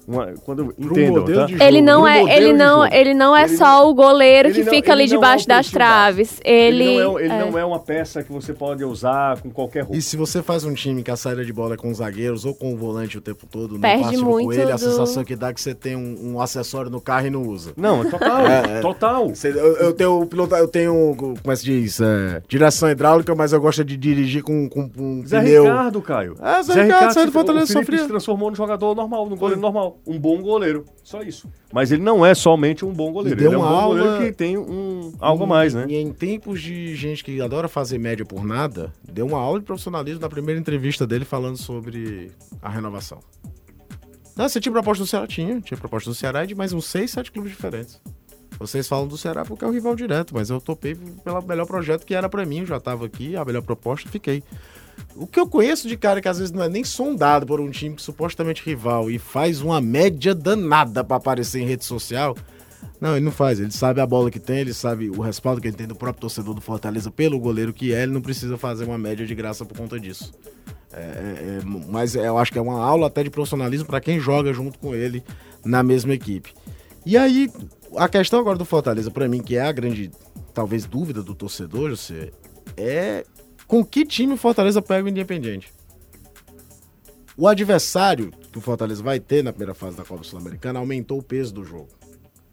uma, 0.07 0.33
quando 0.43 0.73
entendam, 0.77 1.25
tá? 1.25 1.47
Ele 1.65 1.81
não 1.81 2.07
é, 2.07 2.23
ele 2.35 2.53
não, 2.53 2.85
ele 2.87 3.13
não 3.13 3.35
é 3.35 3.43
ele 3.43 3.57
só 3.57 3.89
o 3.89 3.93
goleiro 3.93 4.51
que 4.51 4.63
não, 4.63 4.71
fica 4.71 4.91
ali 4.91 5.07
debaixo 5.07 5.45
é 5.45 5.47
das 5.47 5.69
traves. 5.69 6.39
Ele, 6.43 6.83
ele, 6.83 7.03
não, 7.03 7.19
é, 7.19 7.23
ele 7.23 7.33
é. 7.33 7.39
não 7.39 7.59
é 7.59 7.65
uma 7.65 7.79
peça 7.79 8.23
que 8.23 8.31
você 8.31 8.53
pode 8.53 8.83
usar 8.83 9.39
com 9.41 9.49
qualquer 9.49 9.81
roupa. 9.81 9.97
E 9.97 10.01
se 10.01 10.17
você 10.17 10.41
faz 10.41 10.63
um 10.63 10.73
time 10.73 11.03
que 11.03 11.11
a 11.11 11.15
saída 11.15 11.45
de 11.45 11.53
bola 11.53 11.75
é 11.75 11.77
com 11.77 11.93
zagueiros 11.93 12.45
ou 12.45 12.53
com 12.53 12.73
o 12.73 12.77
volante 12.77 13.17
o 13.17 13.21
tempo 13.21 13.45
todo, 13.45 13.79
Perde 13.79 13.97
não 13.97 14.09
passe 14.09 14.23
muito 14.23 14.45
com 14.45 14.53
ele, 14.53 14.65
do... 14.65 14.73
a 14.73 14.77
sensação 14.77 15.23
que 15.23 15.35
dá 15.35 15.49
é 15.49 15.53
que 15.53 15.61
você 15.61 15.75
tem 15.75 15.95
um, 15.95 16.33
um, 16.33 16.41
acessório 16.41 16.89
no 16.89 16.99
carro 16.99 17.27
e 17.27 17.29
não 17.29 17.43
usa. 17.43 17.73
Não, 17.77 18.01
é 18.01 18.09
total, 18.09 18.41
é, 18.47 18.81
total. 18.81 19.29
Você, 19.29 19.49
eu, 19.49 19.77
eu, 19.77 19.93
tenho 19.93 20.25
piloto, 20.25 20.55
eu 20.55 20.67
tenho, 20.67 21.15
como 21.17 21.35
é 21.45 21.51
que 21.51 21.57
se 21.57 21.65
diz, 21.65 21.99
direção 22.47 22.89
hidráulica, 22.89 23.33
mas 23.35 23.53
eu 23.53 23.61
gosto 23.61 23.83
de 23.83 23.95
dirigir 23.95 24.43
com, 24.43 24.67
com 24.67 24.89
um 24.97 25.25
Zé 25.25 25.39
pneu. 25.41 25.63
Ricardo, 25.63 26.01
Caio. 26.01 26.35
É, 26.41 26.63
Zé, 26.63 26.73
Zé 26.73 26.83
Ricardo, 26.83 26.87
Ricardo 26.87 27.13
saiu 27.13 27.25
do 27.27 27.31
Fortaleza 27.31 27.73
sofria. 27.73 27.99
se 27.99 28.07
transformou 28.07 28.49
no 28.49 28.55
jogador 28.55 28.95
normal, 28.95 29.29
no 29.29 29.35
goleiro 29.35 29.61
normal. 29.61 29.90
Só 29.91 30.11
um 30.11 30.19
bom 30.19 30.41
goleiro. 30.41 30.85
Só 31.03 31.21
isso. 31.21 31.47
Mas 31.73 31.91
ele 31.91 32.01
não 32.01 32.25
é 32.25 32.33
somente 32.33 32.83
um 32.85 32.91
bom 32.93 33.11
goleiro. 33.11 33.39
deu 33.39 33.49
Ele 33.49 33.55
é 33.55 33.57
um 33.57 33.61
uma 33.61 33.69
bom 33.69 33.75
aula- 33.79 34.01
goleiro 34.03 34.25
que 34.25 34.31
tem 34.31 34.57
um, 34.57 35.13
algo 35.19 35.43
a 35.43 35.47
mais, 35.47 35.73
né? 35.73 35.85
E 35.89 35.95
em 35.95 36.11
tempos 36.13 36.61
de 36.61 36.95
gente 36.95 37.23
que 37.23 37.41
adora 37.41 37.67
fazer 37.67 37.97
média 37.97 38.25
por 38.25 38.43
nada, 38.45 38.93
deu 39.11 39.25
uma 39.27 39.37
aula 39.39 39.59
de 39.59 39.65
profissionalismo 39.65 40.21
na 40.21 40.29
primeira 40.29 40.59
entrevista 40.59 41.05
dele 41.07 41.25
falando 41.25 41.57
sobre 41.57 42.31
a 42.61 42.69
renovação. 42.69 43.19
Não, 44.35 44.47
você 44.47 44.59
tinha 44.59 44.71
proposta 44.71 45.03
do 45.03 45.07
Ceará? 45.07 45.27
Tinha. 45.27 45.59
Tinha 45.61 45.77
proposta 45.77 46.09
do 46.09 46.15
Ceará 46.15 46.43
e 46.43 46.47
de 46.47 46.55
mais 46.55 46.71
uns 46.73 46.85
seis, 46.85 47.11
sete 47.11 47.31
clubes 47.31 47.51
diferentes. 47.51 48.01
Vocês 48.57 48.87
falam 48.87 49.07
do 49.07 49.17
Ceará 49.17 49.43
porque 49.43 49.65
é 49.65 49.67
o 49.67 49.71
rival 49.71 49.95
direto, 49.95 50.33
mas 50.35 50.49
eu 50.49 50.61
topei 50.61 50.95
pelo 50.95 51.41
melhor 51.41 51.65
projeto 51.65 52.05
que 52.05 52.13
era 52.13 52.29
pra 52.29 52.45
mim. 52.45 52.59
Eu 52.59 52.65
já 52.67 52.79
tava 52.79 53.05
aqui, 53.05 53.35
a 53.35 53.43
melhor 53.43 53.61
proposta, 53.63 54.07
fiquei. 54.09 54.43
O 55.15 55.27
que 55.27 55.39
eu 55.39 55.47
conheço 55.47 55.87
de 55.87 55.97
cara 55.97 56.21
que 56.21 56.27
às 56.27 56.39
vezes 56.39 56.51
não 56.51 56.63
é 56.63 56.69
nem 56.69 56.83
sondado 56.83 57.45
por 57.45 57.59
um 57.59 57.69
time 57.69 57.95
supostamente 57.97 58.63
rival 58.63 59.11
e 59.11 59.19
faz 59.19 59.61
uma 59.61 59.81
média 59.81 60.33
danada 60.33 61.03
pra 61.03 61.17
aparecer 61.17 61.61
em 61.61 61.65
rede 61.65 61.83
social. 61.83 62.35
Não, 62.99 63.15
ele 63.15 63.25
não 63.25 63.31
faz. 63.31 63.59
Ele 63.59 63.71
sabe 63.71 63.99
a 63.99 64.05
bola 64.05 64.31
que 64.31 64.39
tem, 64.39 64.59
ele 64.59 64.73
sabe 64.73 65.09
o 65.09 65.21
respaldo 65.21 65.59
que 65.59 65.67
ele 65.67 65.75
tem 65.75 65.87
do 65.87 65.95
próprio 65.95 66.21
torcedor 66.21 66.53
do 66.53 66.61
Fortaleza 66.61 67.11
pelo 67.11 67.39
goleiro 67.39 67.73
que 67.73 67.93
é. 67.93 68.03
Ele 68.03 68.11
não 68.11 68.21
precisa 68.21 68.57
fazer 68.57 68.85
uma 68.85 68.97
média 68.97 69.25
de 69.25 69.35
graça 69.35 69.65
por 69.65 69.77
conta 69.77 69.99
disso. 69.99 70.33
É, 70.93 70.99
é, 70.99 71.03
é, 71.03 71.61
mas 71.89 72.15
eu 72.15 72.37
acho 72.37 72.51
que 72.51 72.59
é 72.59 72.61
uma 72.61 72.83
aula 72.83 73.07
até 73.07 73.23
de 73.23 73.29
profissionalismo 73.29 73.87
para 73.87 74.01
quem 74.01 74.19
joga 74.19 74.53
junto 74.53 74.77
com 74.77 74.93
ele 74.93 75.23
na 75.65 75.81
mesma 75.81 76.13
equipe. 76.13 76.53
E 77.05 77.17
aí, 77.17 77.49
a 77.97 78.07
questão 78.07 78.39
agora 78.39 78.57
do 78.57 78.65
Fortaleza, 78.65 79.09
para 79.09 79.27
mim, 79.27 79.41
que 79.41 79.55
é 79.55 79.61
a 79.61 79.71
grande, 79.71 80.11
talvez, 80.53 80.85
dúvida 80.85 81.23
do 81.23 81.33
torcedor, 81.33 81.89
José, 81.89 82.31
é 82.77 83.25
com 83.71 83.85
que 83.85 84.05
time 84.05 84.33
o 84.33 84.37
Fortaleza 84.37 84.81
pega 84.81 85.05
o 85.05 85.07
Independiente? 85.07 85.71
O 87.37 87.47
adversário 87.47 88.33
que 88.51 88.57
o 88.57 88.61
Fortaleza 88.61 89.01
vai 89.01 89.17
ter 89.17 89.41
na 89.41 89.53
primeira 89.53 89.73
fase 89.73 89.95
da 89.95 90.03
Copa 90.03 90.25
Sul-Americana 90.25 90.77
aumentou 90.77 91.19
o 91.19 91.23
peso 91.23 91.53
do 91.53 91.63
jogo. 91.63 91.87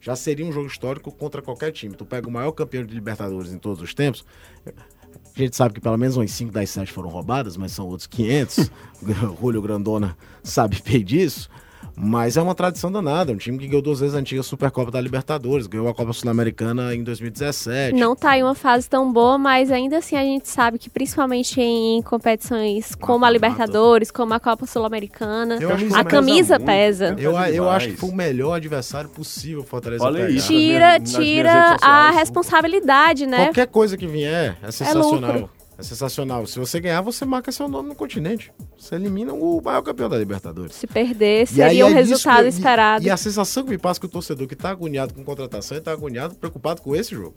Já 0.00 0.14
seria 0.14 0.46
um 0.46 0.52
jogo 0.52 0.68
histórico 0.68 1.10
contra 1.10 1.42
qualquer 1.42 1.72
time. 1.72 1.96
Tu 1.96 2.06
pega 2.06 2.28
o 2.28 2.30
maior 2.30 2.52
campeão 2.52 2.84
de 2.84 2.94
Libertadores 2.94 3.52
em 3.52 3.58
todos 3.58 3.82
os 3.82 3.92
tempos. 3.92 4.24
A 4.64 5.36
gente 5.36 5.56
sabe 5.56 5.74
que 5.74 5.80
pelo 5.80 5.96
menos 5.96 6.16
umas 6.16 6.30
5 6.30 6.52
das 6.52 6.70
7 6.70 6.92
foram 6.92 7.08
roubadas, 7.08 7.56
mas 7.56 7.72
são 7.72 7.88
outros 7.88 8.06
500. 8.06 8.70
Julio 9.40 9.60
Grandona 9.60 10.16
sabe 10.44 10.80
bem 10.86 11.04
disso. 11.04 11.50
Mas 12.00 12.36
é 12.36 12.42
uma 12.42 12.54
tradição 12.54 12.90
danada. 12.92 13.32
Um 13.32 13.36
time 13.36 13.58
que 13.58 13.66
ganhou 13.66 13.82
duas 13.82 14.00
vezes 14.00 14.14
a 14.14 14.18
antiga 14.18 14.42
Supercopa 14.42 14.90
da 14.90 15.00
Libertadores, 15.00 15.66
ganhou 15.66 15.88
a 15.88 15.94
Copa 15.94 16.12
Sul-Americana 16.12 16.94
em 16.94 17.02
2017. 17.02 17.94
Não 17.94 18.14
tá 18.14 18.38
em 18.38 18.42
uma 18.42 18.54
fase 18.54 18.88
tão 18.88 19.12
boa, 19.12 19.36
mas 19.36 19.70
ainda 19.70 19.98
assim 19.98 20.16
a 20.16 20.22
gente 20.22 20.48
sabe 20.48 20.78
que 20.78 20.88
principalmente 20.88 21.60
em 21.60 22.00
competições 22.02 22.94
como 22.94 23.24
a. 23.24 23.30
Libertadores, 23.38 24.10
como 24.10 24.34
a 24.34 24.40
Copa 24.40 24.66
Sul-Americana, 24.66 25.56
a 25.56 25.74
isso 25.76 26.04
camisa 26.04 26.58
pesa. 26.58 27.14
Eu, 27.18 27.32
eu 27.32 27.70
acho 27.70 27.88
que 27.88 27.96
foi 27.96 28.10
o 28.10 28.14
melhor 28.14 28.54
adversário 28.54 29.08
possível 29.10 29.60
o 29.60 29.64
Fortaleza 29.64 30.02
Falei 30.02 30.26
pegar. 30.26 30.36
isso. 30.36 30.48
Tira, 30.48 31.00
tira 31.00 31.76
a 31.80 32.10
responsabilidade, 32.10 33.26
né? 33.26 33.46
Qualquer 33.46 33.66
coisa 33.66 33.96
que 33.96 34.06
vier 34.06 34.56
é 34.62 34.70
sensacional. 34.70 35.32
lucro. 35.32 35.57
É, 35.78 35.82
sensacional. 35.82 36.44
Se 36.44 36.58
você 36.58 36.80
ganhar, 36.80 37.00
você 37.00 37.24
marca 37.24 37.52
seu 37.52 37.68
nome 37.68 37.88
no 37.88 37.94
continente. 37.94 38.52
Você 38.76 38.96
elimina 38.96 39.32
o 39.32 39.62
maior 39.62 39.80
campeão 39.82 40.08
da 40.08 40.18
Libertadores. 40.18 40.74
Se 40.74 40.88
perder, 40.88 41.46
seria 41.46 41.86
o 41.86 41.90
é 41.90 41.92
resultado 41.92 42.48
esperado. 42.48 43.04
E, 43.04 43.06
e 43.06 43.10
a 43.10 43.16
sensação 43.16 43.62
que 43.62 43.70
me 43.70 43.78
passa 43.78 43.98
é 43.98 44.00
que 44.00 44.06
o 44.06 44.08
torcedor 44.08 44.48
que 44.48 44.56
tá 44.56 44.70
agoniado 44.70 45.14
com 45.14 45.22
contratação, 45.22 45.76
ele 45.76 45.84
tá 45.84 45.92
agoniado, 45.92 46.34
preocupado 46.34 46.82
com 46.82 46.96
esse 46.96 47.14
jogo. 47.14 47.34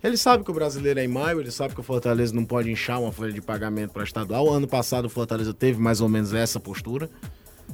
Ele 0.00 0.16
sabe 0.16 0.44
que 0.44 0.50
o 0.50 0.54
brasileiro 0.54 1.00
é 1.00 1.04
em 1.04 1.08
maio, 1.08 1.40
ele 1.40 1.50
sabe 1.50 1.74
que 1.74 1.80
o 1.80 1.82
Fortaleza 1.82 2.32
não 2.32 2.44
pode 2.44 2.70
inchar 2.70 3.00
uma 3.00 3.10
folha 3.10 3.32
de 3.32 3.40
pagamento 3.40 3.92
para 3.92 4.04
estadual. 4.04 4.48
Ano 4.52 4.68
passado 4.68 5.06
o 5.06 5.08
Fortaleza 5.08 5.52
teve 5.52 5.80
mais 5.80 6.00
ou 6.00 6.08
menos 6.08 6.32
essa 6.32 6.60
postura 6.60 7.10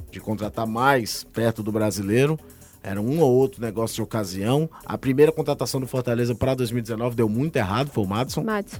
de 0.09 0.19
contratar 0.19 0.65
mais 0.65 1.23
perto 1.25 1.61
do 1.61 1.71
brasileiro. 1.71 2.39
Era 2.81 2.99
um 2.99 3.19
ou 3.19 3.31
outro 3.31 3.61
negócio 3.61 3.97
de 3.97 4.01
ocasião. 4.01 4.67
A 4.85 4.97
primeira 4.97 5.31
contratação 5.31 5.79
do 5.79 5.85
Fortaleza 5.85 6.33
para 6.33 6.55
2019 6.55 7.15
deu 7.15 7.29
muito 7.29 7.55
errado, 7.57 7.91
foi 7.91 8.03
o 8.03 8.07
Madison. 8.07 8.43
Madison. 8.43 8.79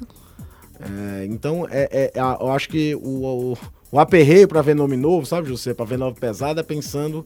É, 0.82 1.26
então, 1.26 1.68
é, 1.70 2.12
é, 2.14 2.20
eu 2.20 2.52
acho 2.52 2.70
que 2.70 2.96
o, 2.96 3.54
o, 3.54 3.58
o 3.92 4.00
aperreio 4.00 4.48
para 4.48 4.62
ver 4.62 4.76
nome 4.76 4.98
novo, 4.98 5.26
sabe, 5.26 5.48
José? 5.48 5.74
Para 5.74 5.86
ver 5.86 5.98
nome 5.98 6.16
pesado 6.20 6.60
é 6.60 6.64
pensando 6.64 7.26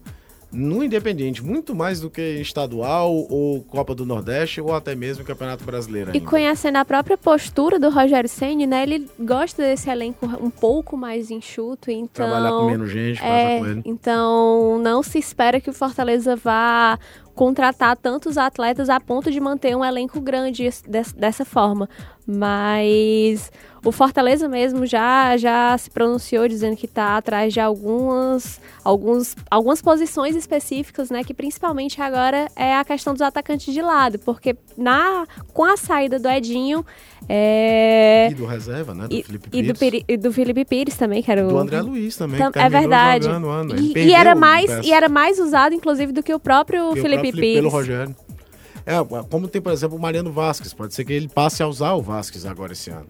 no 0.52 0.82
Independente, 0.82 1.44
muito 1.44 1.74
mais 1.74 2.00
do 2.00 2.08
que 2.08 2.22
estadual 2.22 3.12
ou 3.12 3.62
Copa 3.64 3.94
do 3.94 4.06
Nordeste 4.06 4.60
ou 4.60 4.74
até 4.74 4.94
mesmo 4.94 5.24
Campeonato 5.24 5.64
Brasileiro. 5.64 6.10
E 6.10 6.18
ainda. 6.18 6.30
conhecendo 6.30 6.76
a 6.76 6.84
própria 6.84 7.18
postura 7.18 7.78
do 7.78 7.90
Rogério 7.90 8.28
Ceni, 8.28 8.66
né? 8.66 8.84
Ele 8.84 9.08
gosta 9.18 9.62
desse 9.62 9.90
elenco 9.90 10.26
um 10.40 10.50
pouco 10.50 10.96
mais 10.96 11.30
enxuto, 11.30 11.90
então 11.90 12.26
Trabalhar 12.26 12.50
com 12.50 12.66
menos 12.66 12.90
gente, 12.90 13.22
é, 13.22 13.58
com 13.58 13.66
ele. 13.66 13.82
então 13.84 14.78
não 14.78 15.02
se 15.02 15.18
espera 15.18 15.60
que 15.60 15.68
o 15.68 15.72
Fortaleza 15.72 16.36
vá 16.36 16.98
contratar 17.36 17.96
tantos 17.96 18.36
atletas 18.38 18.88
a 18.90 18.98
ponto 18.98 19.30
de 19.30 19.38
manter 19.38 19.76
um 19.76 19.84
elenco 19.84 20.20
grande 20.20 20.68
des- 20.88 21.12
dessa 21.12 21.44
forma. 21.44 21.88
Mas 22.26 23.52
o 23.84 23.92
Fortaleza 23.92 24.48
mesmo 24.48 24.84
já, 24.84 25.36
já 25.36 25.76
se 25.78 25.88
pronunciou 25.88 26.48
dizendo 26.48 26.76
que 26.76 26.86
está 26.86 27.16
atrás 27.16 27.52
de 27.52 27.60
algumas, 27.60 28.60
alguns, 28.82 29.36
algumas 29.48 29.80
posições 29.80 30.34
específicas, 30.34 31.08
né? 31.08 31.22
Que 31.22 31.32
principalmente 31.32 32.00
agora 32.02 32.48
é 32.56 32.74
a 32.74 32.84
questão 32.84 33.12
dos 33.12 33.22
atacantes 33.22 33.72
de 33.72 33.80
lado, 33.80 34.18
porque 34.20 34.56
na, 34.76 35.24
com 35.52 35.64
a 35.64 35.76
saída 35.76 36.18
do 36.18 36.28
Edinho 36.28 36.84
é, 37.28 38.28
E 38.30 38.34
do 38.34 38.44
reserva, 38.46 38.94
né? 38.94 39.06
Do 39.08 39.14
e, 39.14 39.22
Felipe 39.22 39.48
e 39.52 39.62
do, 39.62 39.74
Pires. 39.74 39.78
Piri- 39.78 40.04
e 40.08 40.16
do 40.16 40.32
Felipe 40.32 40.64
Pires 40.64 40.96
também, 40.96 41.22
que 41.22 41.30
era 41.30 41.44
o 41.44 41.48
Do 41.48 41.58
André 41.58 41.80
Luiz 41.80 42.16
também. 42.16 42.38
Tam- 42.38 42.50
é 42.54 42.68
verdade. 42.68 43.24
jogando 43.26 43.72
o 43.72 43.76
E, 43.76 43.92
e 43.98 44.14
era 44.14 44.34
o 44.34 44.38
mais 44.38 44.84
e 44.84 44.92
era 44.92 45.08
mais 45.08 45.38
usado, 45.38 45.74
inclusive, 45.74 46.12
do 46.12 46.22
que 46.22 46.32
o 46.34 46.38
próprio 46.40 46.92
que 46.92 46.98
o 47.00 47.02
Felipe 47.02 47.08
próprio 47.16 47.25
Pires. 47.32 47.54
Pelo 47.56 47.68
Rogério. 47.68 48.14
É, 48.84 48.94
como 49.28 49.48
tem, 49.48 49.60
por 49.60 49.72
exemplo, 49.72 49.96
o 49.96 50.00
Mariano 50.00 50.32
Vasquez. 50.32 50.72
Pode 50.72 50.94
ser 50.94 51.04
que 51.04 51.12
ele 51.12 51.28
passe 51.28 51.62
a 51.62 51.66
usar 51.66 51.94
o 51.94 52.02
Vasquez 52.02 52.46
agora 52.46 52.72
esse 52.72 52.90
ano. 52.90 53.08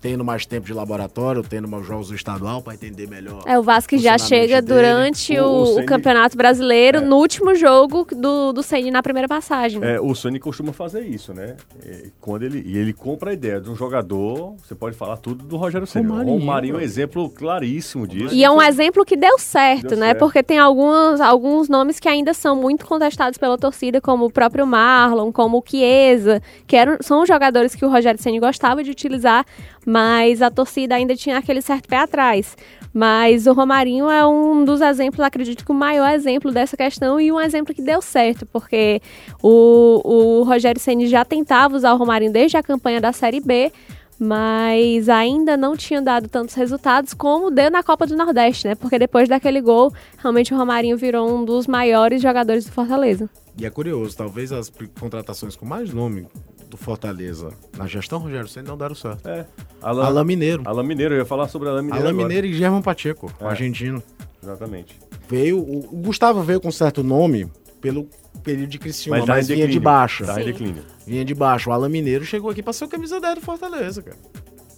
Tendo 0.00 0.24
mais 0.24 0.46
tempo 0.46 0.64
de 0.64 0.72
laboratório, 0.72 1.42
tendo 1.42 1.66
mais 1.66 1.84
jogos 1.84 2.08
do 2.08 2.14
estadual 2.14 2.62
para 2.62 2.74
entender 2.74 3.08
melhor. 3.08 3.42
É, 3.44 3.58
o 3.58 3.62
Vasco 3.64 3.98
já 3.98 4.12
funcionamento 4.12 4.28
chega 4.28 4.62
dele. 4.62 4.80
durante 4.80 5.38
O- 5.40 5.42
o, 5.44 5.48
o 5.48 5.62
o 5.62 5.66
Ceni- 5.74 5.86
Campeonato 5.86 6.36
Brasileiro, 6.36 6.98
É. 6.98 7.00
no 7.00 7.16
último 7.16 7.52
jogo 7.56 8.06
do, 8.14 8.52
do 8.52 8.62
Ceni 8.62 8.92
na 8.92 9.02
primeira 9.02 9.26
passagem. 9.26 9.82
É, 9.82 10.00
o 10.00 10.14
Sony 10.14 10.38
costuma 10.38 10.72
fazer 10.72 11.00
isso, 11.02 11.34
né? 11.34 11.56
É, 11.84 12.06
quando 12.20 12.44
ele, 12.44 12.62
e 12.64 12.78
ele 12.78 12.92
compra 12.92 13.30
a 13.30 13.32
ideia 13.34 13.60
de 13.60 13.68
um 13.68 13.74
jogador, 13.74 14.54
você 14.64 14.74
pode 14.74 14.94
falar 14.96 15.16
tudo 15.16 15.44
do 15.44 15.56
Rogério 15.56 15.86
Ceni. 15.86 16.06
O 16.06 16.10
Romarinho, 16.10 16.38
Romarinho 16.38 16.74
é 16.76 16.78
um 16.78 16.80
exemplo 16.80 17.28
claríssimo 17.30 18.06
disso. 18.06 18.32
E 18.32 18.44
é 18.44 18.50
um 18.50 18.62
exemplo 18.62 19.04
que 19.04 19.16
deu 19.16 19.36
certo, 19.38 19.88
Deu 19.88 19.98
né? 19.98 20.06
certo. 20.08 20.18
Porque 20.20 20.42
tem 20.44 20.58
alguns, 20.58 21.20
alguns 21.20 21.68
nomes 21.68 21.98
que 21.98 22.08
ainda 22.08 22.32
são 22.34 22.54
muito 22.54 22.86
contestados 22.86 23.36
pela 23.36 23.58
torcida, 23.58 24.00
como 24.00 24.26
o 24.26 24.30
próprio 24.30 24.64
Marlon, 24.64 25.32
como 25.32 25.58
o 25.58 25.64
Chiesa, 25.68 26.40
que 26.68 26.76
eram, 26.76 26.98
são 27.00 27.26
jogadores 27.26 27.74
que 27.74 27.84
o 27.84 27.88
Rogério 27.90 28.20
Ceni 28.22 28.38
gostava 28.38 28.84
de 28.84 28.90
utilizar, 28.92 29.44
mas 29.88 30.42
a 30.42 30.50
torcida 30.50 30.94
ainda 30.94 31.16
tinha 31.16 31.38
aquele 31.38 31.62
certo 31.62 31.88
pé 31.88 31.96
atrás. 31.96 32.54
Mas 32.92 33.46
o 33.46 33.54
Romarinho 33.54 34.10
é 34.10 34.26
um 34.26 34.62
dos 34.62 34.82
exemplos, 34.82 35.24
acredito 35.24 35.64
que 35.64 35.72
o 35.72 35.74
maior 35.74 36.10
exemplo 36.10 36.52
dessa 36.52 36.76
questão 36.76 37.18
e 37.18 37.32
um 37.32 37.40
exemplo 37.40 37.74
que 37.74 37.80
deu 37.80 38.02
certo, 38.02 38.44
porque 38.44 39.00
o, 39.42 40.02
o 40.04 40.42
Rogério 40.42 40.78
Ceni 40.78 41.06
já 41.06 41.24
tentava 41.24 41.74
usar 41.74 41.94
o 41.94 41.96
Romarinho 41.96 42.30
desde 42.30 42.58
a 42.58 42.62
campanha 42.62 43.00
da 43.00 43.12
Série 43.14 43.40
B, 43.40 43.72
mas 44.18 45.08
ainda 45.08 45.56
não 45.56 45.74
tinha 45.74 46.02
dado 46.02 46.28
tantos 46.28 46.54
resultados 46.54 47.14
como 47.14 47.50
deu 47.50 47.70
na 47.70 47.82
Copa 47.82 48.06
do 48.06 48.14
Nordeste, 48.14 48.68
né? 48.68 48.74
Porque 48.74 48.98
depois 48.98 49.26
daquele 49.26 49.62
gol, 49.62 49.90
realmente 50.18 50.52
o 50.52 50.56
Romarinho 50.56 50.98
virou 50.98 51.34
um 51.34 51.44
dos 51.46 51.66
maiores 51.66 52.20
jogadores 52.20 52.66
do 52.66 52.72
Fortaleza. 52.72 53.30
E 53.56 53.64
é 53.64 53.70
curioso, 53.70 54.16
talvez 54.16 54.52
as 54.52 54.70
contratações 55.00 55.56
com 55.56 55.64
mais 55.64 55.94
nome 55.94 56.26
do 56.68 56.76
Fortaleza 56.76 57.50
na 57.76 57.86
gestão 57.86 58.18
Rogério 58.18 58.46
Senna 58.48 58.68
não 58.68 58.76
deram 58.78 58.94
certo. 58.94 59.26
É. 59.28 59.46
Alan, 59.80 60.04
Alain 60.06 60.24
Mineiro. 60.24 60.62
Alan 60.66 60.82
Mineiro, 60.82 61.14
eu 61.14 61.18
ia 61.18 61.24
falar 61.24 61.48
sobre 61.48 61.68
Alan 61.68 61.82
Mineiro. 61.82 62.02
Alain 62.04 62.10
agora. 62.14 62.28
Mineiro 62.28 62.46
e 62.46 62.54
German 62.54 62.82
Pacheco, 62.82 63.32
o 63.40 63.44
É. 63.44 63.48
argentino. 63.48 64.02
Exatamente. 64.42 64.96
Veio, 65.28 65.58
o 65.58 65.78
o 65.92 65.96
Gustavo 66.02 66.42
veio 66.42 66.60
com 66.60 66.70
certo 66.70 67.02
nome 67.02 67.50
pelo 67.80 68.08
período 68.42 68.70
de 68.70 68.78
Criciúma, 68.78 69.24
mas, 69.26 69.48
em 69.50 69.54
vinha 69.54 69.66
de 69.66 69.72
declínio. 69.74 69.80
baixo. 69.80 70.24
Tá 70.24 70.32
em 70.40 70.44
Sim. 70.44 70.52
declínio. 70.52 70.82
Vinha 71.06 71.24
de 71.24 71.34
baixo. 71.34 71.70
O 71.70 71.72
Alan 71.72 71.88
Mineiro 71.88 72.24
chegou 72.24 72.50
aqui 72.50 72.62
pra 72.62 72.72
ser 72.72 72.84
o 72.84 72.88
camisa 72.88 73.20
10 73.20 73.36
do 73.36 73.40
Fortaleza, 73.40 74.02
cara. 74.02 74.16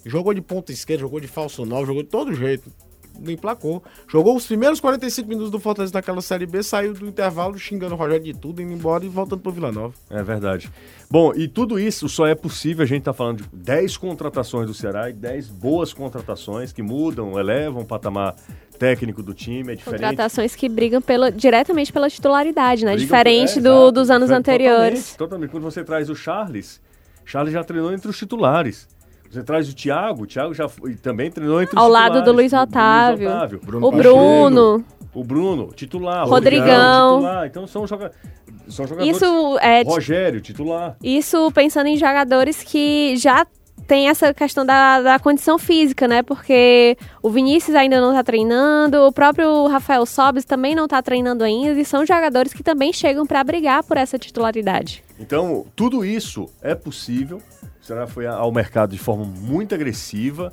Jogou 0.05 0.33
de 0.33 0.41
ponta 0.41 0.73
esquerda, 0.73 1.03
jogou 1.03 1.21
de 1.21 1.29
falso 1.29 1.65
9, 1.67 1.87
jogou 1.87 2.03
de 2.03 2.09
todo 2.09 2.35
jeito. 2.35 2.71
Emplacou. 3.29 3.83
Jogou 4.09 4.37
os 4.37 4.47
primeiros 4.47 4.79
45 4.81 5.29
minutos 5.29 5.51
do 5.51 5.59
Fortaleza 5.59 5.93
naquela 5.95 6.21
Série 6.23 6.47
B, 6.47 6.63
saiu 6.63 6.95
do 6.95 7.07
intervalo 7.07 7.59
xingando 7.59 7.95
o 7.95 7.99
Rogério 7.99 8.25
de 8.25 8.35
tudo, 8.35 8.63
indo 8.63 8.73
embora 8.73 9.05
e 9.05 9.09
voltando 9.09 9.41
pro 9.41 9.51
Vila 9.53 9.73
Nova. 9.73 9.95
É 10.09 10.23
verdade. 10.23 10.71
Bom, 11.11 11.33
e 11.35 11.49
tudo 11.49 11.79
isso 11.79 12.09
só 12.09 12.27
é 12.27 12.35
possível, 12.35 12.85
a 12.85 12.87
gente 12.87 13.03
tá 13.03 13.13
falando 13.13 13.39
de 13.43 13.49
10 13.53 13.97
contratações 13.97 14.67
do 14.67 14.75
Ceará 14.75 15.11
e 15.11 15.13
10 15.13 15.49
boas 15.49 15.93
contratações 15.93 16.73
que 16.73 16.83
mudam, 16.83 17.39
elevam 17.39 17.83
o 17.83 17.85
patamar 17.85 18.37
técnico 18.79 19.23
do 19.23 19.35
time, 19.35 19.73
é 19.73 19.77
diferente. 19.77 20.01
Contratações 20.01 20.55
que 20.57 20.69
brigam 20.69 21.03
pela, 21.03 21.31
diretamente 21.31 21.93
pela 21.93 22.09
titularidade, 22.09 22.85
né? 22.85 22.93
Brigam- 22.93 23.05
Diferente 23.07 23.59
é, 23.59 23.61
do- 23.61 23.91
dos 23.91 24.09
anos 24.11 24.29
Diferente, 24.29 24.39
anteriores. 24.39 24.93
Totalmente, 24.93 25.19
totalmente. 25.19 25.51
Quando 25.51 25.65
você 25.65 25.85
traz 25.85 26.09
o 26.09 26.15
Charles, 26.15 26.81
Charles 27.25 27.53
já 27.53 27.63
treinou 27.63 27.93
entre 27.93 28.09
os 28.09 28.17
titulares. 28.17 28.89
Você 29.31 29.45
traz 29.45 29.69
o 29.69 29.75
Thiago, 29.75 30.25
o 30.25 30.27
Thiago 30.27 30.53
já 30.53 30.69
foi, 30.69 30.97
também 30.97 31.31
treinou 31.31 31.63
entre 31.63 31.79
Ao 31.79 31.87
os 31.87 31.93
lado 31.93 32.15
do 32.15 32.19
titulares, 32.19 32.53
Luiz 32.53 32.53
Otávio. 32.53 33.61
Bruno 33.63 33.87
o 33.87 33.91
Pacheco. 33.93 34.09
Bruno. 34.09 34.85
O 35.15 35.25
Bruno, 35.25 35.73
titular. 35.73 36.27
Rodrigão. 36.27 37.19
titular. 37.19 37.47
Então 37.47 37.67
são, 37.67 37.87
joga 37.87 38.11
são 38.69 38.87
jogadores. 38.87 39.17
Isso 39.17 39.59
é 39.61 39.83
Rogério, 39.83 40.41
titular. 40.41 40.97
Isso 41.03 41.51
pensando 41.53 41.87
em 41.87 41.97
jogadores 41.97 42.63
que 42.65 43.17
já 43.17 43.47
tem 43.87 44.09
essa 44.09 44.33
questão 44.33 44.65
da, 44.65 45.01
da 45.01 45.19
condição 45.19 45.59
física, 45.59 46.07
né? 46.07 46.23
Porque 46.23 46.97
o 47.23 47.31
Vinícius 47.31 47.77
ainda 47.77 48.01
não 48.01 48.13
tá 48.13 48.23
treinando, 48.23 48.99
o 49.03 49.13
próprio 49.13 49.67
Rafael 49.67 50.05
Sobis 50.07 50.45
também 50.45 50.75
não 50.75 50.87
tá 50.87 51.03
treinando 51.03 51.43
ainda, 51.43 51.81
e 51.81 51.85
são 51.85 52.07
jogadores 52.07 52.53
que 52.53 52.63
também 52.63 52.93
chegam 52.93 53.27
para 53.27 53.43
brigar 53.43 53.83
por 53.83 53.97
essa 53.97 54.19
titularidade. 54.19 55.03
Então, 55.19 55.67
tudo 55.75 56.05
isso 56.05 56.47
é 56.63 56.75
possível. 56.75 57.43
O 57.81 57.85
Ceará 57.85 58.07
foi 58.07 58.27
ao 58.27 58.53
mercado 58.53 58.91
de 58.91 58.99
forma 58.99 59.25
muito 59.25 59.75
agressiva, 59.75 60.53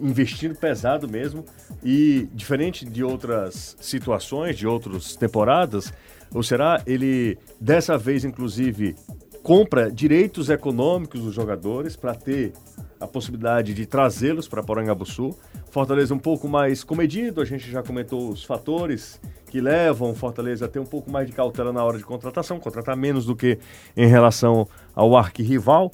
investindo 0.00 0.54
pesado 0.54 1.08
mesmo. 1.08 1.44
E 1.82 2.28
diferente 2.32 2.84
de 2.84 3.04
outras 3.04 3.76
situações, 3.80 4.56
de 4.56 4.66
outras 4.66 5.14
temporadas, 5.16 5.92
o 6.32 6.42
Ceará, 6.42 6.82
ele 6.86 7.38
dessa 7.60 7.96
vez, 7.96 8.24
inclusive, 8.24 8.96
compra 9.42 9.90
direitos 9.90 10.50
econômicos 10.50 11.22
dos 11.22 11.34
jogadores 11.34 11.94
para 11.94 12.14
ter 12.14 12.52
a 12.98 13.06
possibilidade 13.06 13.74
de 13.74 13.86
trazê-los 13.86 14.48
para 14.48 14.62
Porangabuçu. 14.62 15.36
Fortaleza 15.70 16.14
um 16.14 16.18
pouco 16.18 16.48
mais 16.48 16.82
comedido, 16.82 17.40
a 17.40 17.44
gente 17.44 17.70
já 17.70 17.82
comentou 17.82 18.30
os 18.30 18.44
fatores 18.44 19.20
que 19.50 19.60
levam 19.60 20.14
Fortaleza 20.14 20.64
a 20.64 20.68
ter 20.68 20.78
um 20.78 20.86
pouco 20.86 21.10
mais 21.10 21.26
de 21.26 21.32
cautela 21.32 21.72
na 21.72 21.84
hora 21.84 21.98
de 21.98 22.04
contratação, 22.04 22.58
contratar 22.58 22.96
menos 22.96 23.26
do 23.26 23.36
que 23.36 23.58
em 23.96 24.06
relação 24.06 24.66
ao 24.94 25.16
arquirrival, 25.16 25.92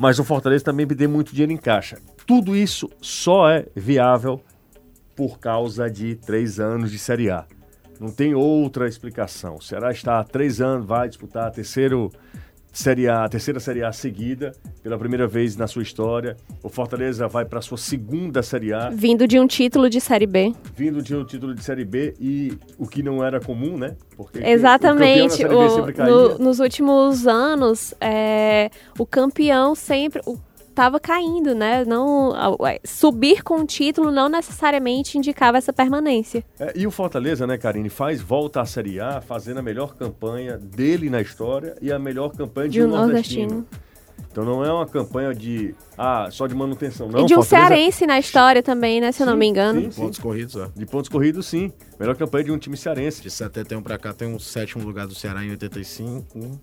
mas 0.00 0.18
o 0.18 0.24
Fortaleza 0.24 0.64
também 0.64 0.86
tem 0.86 1.06
muito 1.06 1.30
dinheiro 1.30 1.52
em 1.52 1.58
caixa. 1.58 1.98
Tudo 2.26 2.56
isso 2.56 2.88
só 3.02 3.50
é 3.50 3.66
viável 3.76 4.40
por 5.14 5.38
causa 5.38 5.90
de 5.90 6.14
três 6.14 6.58
anos 6.58 6.90
de 6.90 6.98
Série 6.98 7.28
A. 7.28 7.44
Não 8.00 8.10
tem 8.10 8.34
outra 8.34 8.88
explicação. 8.88 9.56
O 9.56 9.62
Ceará 9.62 9.90
está 9.90 10.18
há 10.18 10.24
três 10.24 10.58
anos, 10.58 10.86
vai 10.86 11.06
disputar 11.06 11.52
terceiro 11.52 12.10
Série 12.72 13.08
A, 13.08 13.24
a 13.24 13.28
terceira 13.28 13.58
Série 13.58 13.82
A 13.82 13.92
seguida, 13.92 14.52
pela 14.82 14.96
primeira 14.96 15.26
vez 15.26 15.56
na 15.56 15.66
sua 15.66 15.82
história. 15.82 16.36
O 16.62 16.68
Fortaleza 16.68 17.26
vai 17.26 17.44
para 17.44 17.58
a 17.58 17.62
sua 17.62 17.76
segunda 17.76 18.42
Série 18.42 18.72
A, 18.72 18.90
Vindo 18.90 19.26
de 19.26 19.38
um 19.40 19.46
título 19.46 19.90
de 19.90 20.00
Série 20.00 20.26
B. 20.26 20.52
vindo 20.76 21.02
de 21.02 21.14
um 21.16 21.24
título 21.24 21.54
de 21.54 21.62
Série 21.64 21.84
B 21.84 22.14
e 22.20 22.56
o 22.78 22.86
que 22.86 23.02
não 23.02 23.24
era 23.24 23.40
comum, 23.40 23.76
né? 23.76 23.96
Porque 24.16 24.38
Exatamente. 24.38 25.44
o 25.44 25.50
O- 25.58 25.92
no- 26.04 26.38
nos 26.38 26.60
últimos 26.60 27.26
anos, 27.26 27.92
é, 28.00 28.70
o 28.98 29.04
campeão 29.04 29.74
sempre 29.74 30.22
estava 30.80 30.98
caindo, 30.98 31.54
né? 31.54 31.84
Não, 31.84 32.32
a- 32.34 32.56
subir 32.84 33.42
com 33.42 33.60
o 33.60 33.66
título 33.66 34.10
não 34.10 34.28
necessariamente 34.30 35.18
indicava 35.18 35.58
essa 35.58 35.72
permanência. 35.74 36.42
É, 36.58 36.72
e 36.74 36.86
o 36.86 36.90
Fortaleza, 36.90 37.46
né, 37.46 37.58
Karine, 37.58 37.90
faz 37.90 38.20
volta 38.22 38.62
à 38.62 38.64
Série 38.66 38.98
A 38.98 39.20
fazendo 39.20 39.58
a 39.58 39.62
melhor 39.62 39.94
campanha 39.94 40.56
dele 40.56 41.10
na 41.10 41.20
história 41.20 41.76
e 41.82 41.92
a 41.92 41.98
melhor 41.98 42.30
campanha 42.34 42.68
de, 42.68 42.78
De 42.78 42.84
um 42.84 42.88
nordestino. 42.88 43.42
nordestino. 43.48 43.90
Então 44.32 44.44
não 44.44 44.64
é 44.64 44.72
uma 44.72 44.86
campanha 44.86 45.34
de 45.34 45.74
ah, 45.98 46.28
só 46.30 46.46
de 46.46 46.54
manutenção, 46.54 47.08
não. 47.08 47.20
e 47.20 47.26
de 47.26 47.34
um 47.34 47.42
Fortaleza- 47.42 47.68
cearense 47.68 48.06
na 48.06 48.18
história 48.18 48.62
também, 48.62 49.00
né? 49.00 49.10
Se 49.12 49.22
eu 49.22 49.26
não 49.26 49.32
Sim, 49.34 49.38
me 49.38 49.46
engano. 49.48 49.80
sim, 49.82 49.90
sim. 49.90 50.00
Pontos 50.02 50.18
corridos, 50.20 50.56
ó. 50.56 50.68
De 50.74 50.86
pontos 50.86 51.08
corridos, 51.08 51.46
sim. 51.46 51.72
Melhor 51.98 52.14
campanha 52.16 52.44
de 52.44 52.52
um 52.52 52.58
time 52.58 52.76
cearense. 52.76 53.20
De 53.22 53.30
71 53.30 53.82
pra 53.82 53.98
cá 53.98 54.12
tem 54.12 54.28
um 54.28 54.38
sétimo 54.38 54.84
lugar 54.84 55.06
do 55.06 55.14
Ceará 55.14 55.44
em 55.44 55.50
85. 55.50 56.60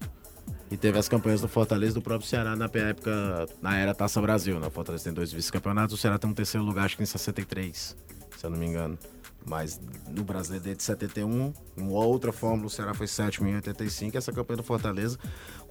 E 0.69 0.75
teve 0.75 0.97
as 0.97 1.08
campanhas 1.08 1.39
do 1.39 1.47
Fortaleza 1.47 1.93
do 1.93 2.01
próprio 2.01 2.27
Ceará 2.27 2.56
na 2.56 2.65
época, 2.65 3.47
na 3.62 3.77
era 3.77 3.93
Taça 3.93 4.21
Brasil, 4.21 4.60
né? 4.60 4.67
O 4.67 4.71
Fortaleza 4.71 5.06
tem 5.06 5.13
dois 5.13 5.32
vice-campeonatos, 5.32 5.95
o 5.95 5.97
Ceará 5.97 6.17
tem 6.17 6.30
um 6.30 6.34
terceiro 6.34 6.65
lugar, 6.65 6.86
acho 6.86 6.97
que 6.97 7.03
em 7.03 7.06
63, 7.06 7.95
se 8.38 8.45
eu 8.45 8.49
não 8.49 8.58
me 8.58 8.65
engano. 8.65 8.97
Mas 9.45 9.80
no 10.10 10.25
Brasileiro 10.25 10.65
desde 10.65 10.84
71, 10.84 11.53
em 11.77 11.88
outra 11.89 12.34
fórmula, 12.34 12.67
o 12.67 12.69
Ceará 12.69 12.93
foi 12.93 13.08
sétimo 13.08 13.47
em 13.47 13.56
85, 13.56 14.17
essa 14.17 14.34
campanha 14.34 14.58
do 14.58 14.63
Fortaleza, 14.63 15.17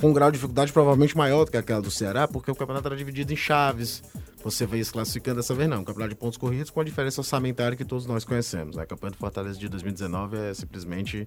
com 0.01 0.09
um 0.09 0.13
grau 0.15 0.31
de 0.31 0.37
dificuldade 0.37 0.73
provavelmente 0.73 1.15
maior 1.15 1.45
do 1.45 1.51
que 1.51 1.59
aquela 1.59 1.83
do 1.83 1.91
Ceará, 1.91 2.27
porque 2.27 2.51
o 2.51 2.55
campeonato 2.55 2.89
era 2.89 2.97
dividido 2.97 3.35
em 3.35 3.37
chaves. 3.37 4.03
Você 4.47 4.65
veio 4.65 4.85
se 4.85 4.93
classificando 4.93 5.39
dessa 5.39 5.53
vez, 5.55 5.69
não. 5.69 5.81
Um 5.81 5.85
campeonato 5.85 6.11
de 6.11 6.15
pontos 6.15 6.39
corridos 6.39 6.71
com 6.71 6.81
a 6.81 6.85
diferença 6.85 7.21
orçamentária 7.21 7.77
que 7.77 7.85
todos 7.85 8.07
nós 8.07 8.25
conhecemos. 8.25 8.77
né? 8.77 8.85
A 8.85 8.87
campanha 8.87 9.11
do 9.11 9.17
Fortaleza 9.17 9.59
de 9.59 9.69
2019 9.69 10.37
é 10.37 10.55
simplesmente 10.55 11.27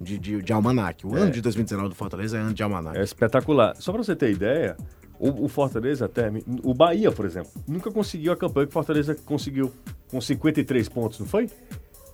de, 0.00 0.18
de, 0.18 0.42
de 0.42 0.52
almanac. 0.52 1.06
O 1.06 1.14
ano 1.14 1.30
de 1.30 1.40
2019 1.40 1.90
do 1.90 1.94
Fortaleza 1.94 2.36
é 2.36 2.40
ano 2.40 2.52
de 2.52 2.64
almanac. 2.64 2.98
É 2.98 3.04
espetacular. 3.04 3.76
Só 3.76 3.92
para 3.92 4.02
você 4.02 4.16
ter 4.16 4.32
ideia, 4.32 4.76
o, 5.16 5.44
o 5.44 5.48
Fortaleza 5.48 6.06
até. 6.06 6.28
O 6.64 6.74
Bahia, 6.74 7.12
por 7.12 7.24
exemplo, 7.24 7.52
nunca 7.68 7.88
conseguiu 7.88 8.32
a 8.32 8.36
campanha 8.36 8.66
que 8.66 8.70
o 8.70 8.72
Fortaleza 8.72 9.14
conseguiu 9.14 9.72
com 10.10 10.20
53 10.20 10.88
pontos, 10.88 11.20
não 11.20 11.26
foi? 11.28 11.48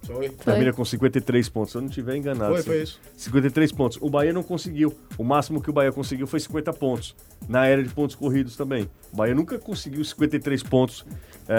Foi, 0.04 0.28
Termina 0.30 0.72
com 0.72 0.84
53 0.84 1.48
pontos, 1.48 1.70
se 1.72 1.78
eu 1.78 1.82
não 1.82 1.88
estiver 1.88 2.16
enganado. 2.16 2.52
foi, 2.54 2.62
foi 2.62 2.82
isso. 2.82 3.00
53 3.16 3.70
pontos. 3.72 3.98
O 4.00 4.10
Bahia 4.10 4.32
não 4.32 4.42
conseguiu. 4.42 4.92
O 5.16 5.22
máximo 5.22 5.60
que 5.62 5.70
o 5.70 5.72
Bahia 5.72 5.92
conseguiu 5.92 6.26
foi 6.26 6.40
50 6.40 6.72
pontos. 6.72 7.14
Na 7.48 7.66
era 7.66 7.82
de 7.82 7.88
pontos 7.88 8.16
corridos 8.16 8.56
também. 8.56 8.88
O 9.12 9.16
Bahia 9.16 9.34
nunca 9.34 9.58
conseguiu 9.58 10.04
53 10.04 10.62
pontos. 10.64 11.04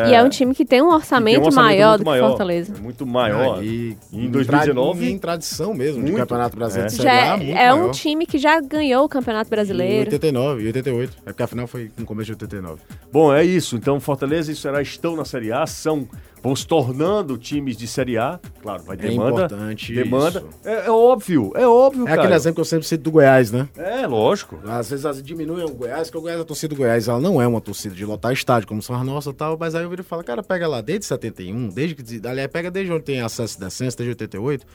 E 0.09 0.13
é 0.13 0.23
um 0.23 0.29
time 0.29 0.55
que 0.55 0.65
tem 0.65 0.81
um 0.81 0.85
que 0.85 0.89
tem 0.89 0.95
orçamento, 0.95 1.41
um 1.41 1.45
orçamento 1.45 1.55
maior 1.75 1.97
do 1.97 2.03
que 2.03 2.09
maior, 2.09 2.29
Fortaleza. 2.29 2.73
é 2.77 2.81
Muito 2.81 3.05
maior. 3.05 3.59
Ah, 3.59 3.63
e 3.63 3.97
em 4.11 4.25
em 4.25 4.29
2019, 4.31 4.99
tra- 4.99 5.09
em 5.09 5.17
tradição 5.19 5.73
mesmo 5.73 5.95
de 6.03 6.11
muito. 6.11 6.17
Campeonato 6.17 6.55
Brasileiro 6.55 6.87
É. 6.87 6.89
de 6.89 6.95
Série 7.01 7.03
Já 7.09 7.13
A, 7.13 7.35
é, 7.35 7.37
muito 7.37 7.57
é 7.57 7.73
um 7.73 7.77
maior. 7.79 7.91
time 7.93 8.25
que 8.25 8.37
já 8.37 8.59
ganhou 8.61 9.05
o 9.05 9.09
Campeonato 9.09 9.47
Em 9.47 9.51
Brasileiro. 9.51 10.05
89 10.11 10.63
e 10.63 10.67
88. 10.67 11.17
É 11.19 11.29
porque 11.31 11.43
a 11.43 11.47
final 11.47 11.67
foi 11.67 11.91
no 11.97 12.05
começo 12.05 12.27
de 12.27 12.31
89. 12.33 12.81
Bom, 13.11 13.33
é 13.33 13.43
isso. 13.43 13.75
Então, 13.75 13.99
Fortaleza 13.99 14.51
e 14.51 14.55
Ceará 14.55 14.81
estão 14.81 15.15
na 15.15 15.25
Série 15.25 15.51
A, 15.51 15.67
são, 15.67 16.07
vão 16.43 16.53
se 16.55 16.67
tornando 16.67 17.37
times 17.37 17.77
de 17.77 17.87
Série 17.87 18.17
A. 18.17 18.37
Claro, 18.61 18.83
vai 18.83 18.95
É 18.97 18.99
demanda. 18.99 19.45
importante 19.45 19.93
demanda. 19.95 20.43
É, 20.65 20.87
é 20.87 20.91
óbvio, 20.91 21.51
é 21.55 21.65
óbvio, 21.65 22.03
É 22.03 22.09
cara. 22.09 22.21
aquele 22.21 22.35
exemplo 22.35 22.55
que 22.55 22.61
eu 22.61 22.65
sempre 22.65 22.85
cito 22.85 23.03
do 23.05 23.11
Goiás, 23.11 23.49
né? 23.51 23.69
É, 23.77 24.05
lógico. 24.05 24.59
Às 24.67 24.89
vezes 24.89 25.05
as 25.05 25.23
diminuem 25.23 25.63
o 25.65 25.69
Goiás, 25.73 26.09
porque 26.09 26.17
o 26.17 26.21
Goiás, 26.21 26.41
a 26.41 26.43
torcida 26.45 26.75
do 26.75 26.77
Goiás, 26.77 27.07
ela 27.07 27.19
não 27.21 27.41
é 27.41 27.47
uma 27.47 27.61
torcida 27.61 27.95
de 27.95 28.05
lotar 28.05 28.33
estádio, 28.33 28.67
como 28.67 28.81
são 28.81 28.93
as 28.95 29.05
nossas 29.05 29.33
e 29.33 29.35
tal, 29.37 29.57
mas 29.57 29.73
aí 29.73 29.83
eu 29.83 29.89
viro 29.89 30.01
e 30.01 30.05
falo, 30.05 30.23
cara, 30.23 30.43
pega 30.43 30.67
lá 30.67 30.81
desde 30.81 31.05
71, 31.05 31.69
desde 31.69 31.95
que. 31.95 32.27
Aliás, 32.27 32.51
pega 32.51 32.69
desde 32.69 32.91
onde 32.91 33.05
tem 33.05 33.21
acesso 33.21 33.55
e 33.57 33.59
decência, 33.61 33.97
desde 33.97 34.09
88, 34.09 34.65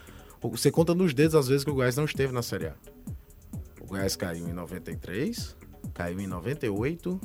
você 0.40 0.70
conta 0.70 0.94
nos 0.94 1.12
dedos 1.12 1.34
às 1.34 1.48
vezes 1.48 1.64
que 1.64 1.70
o 1.70 1.74
Goiás 1.74 1.96
não 1.96 2.06
esteve 2.06 2.32
na 2.32 2.40
Série 2.42 2.68
A. 2.68 2.72
O 3.82 3.86
Goiás 3.88 4.16
caiu 4.16 4.48
em 4.48 4.52
93, 4.52 5.54
caiu 5.92 6.18
em 6.18 6.26
98, 6.26 7.20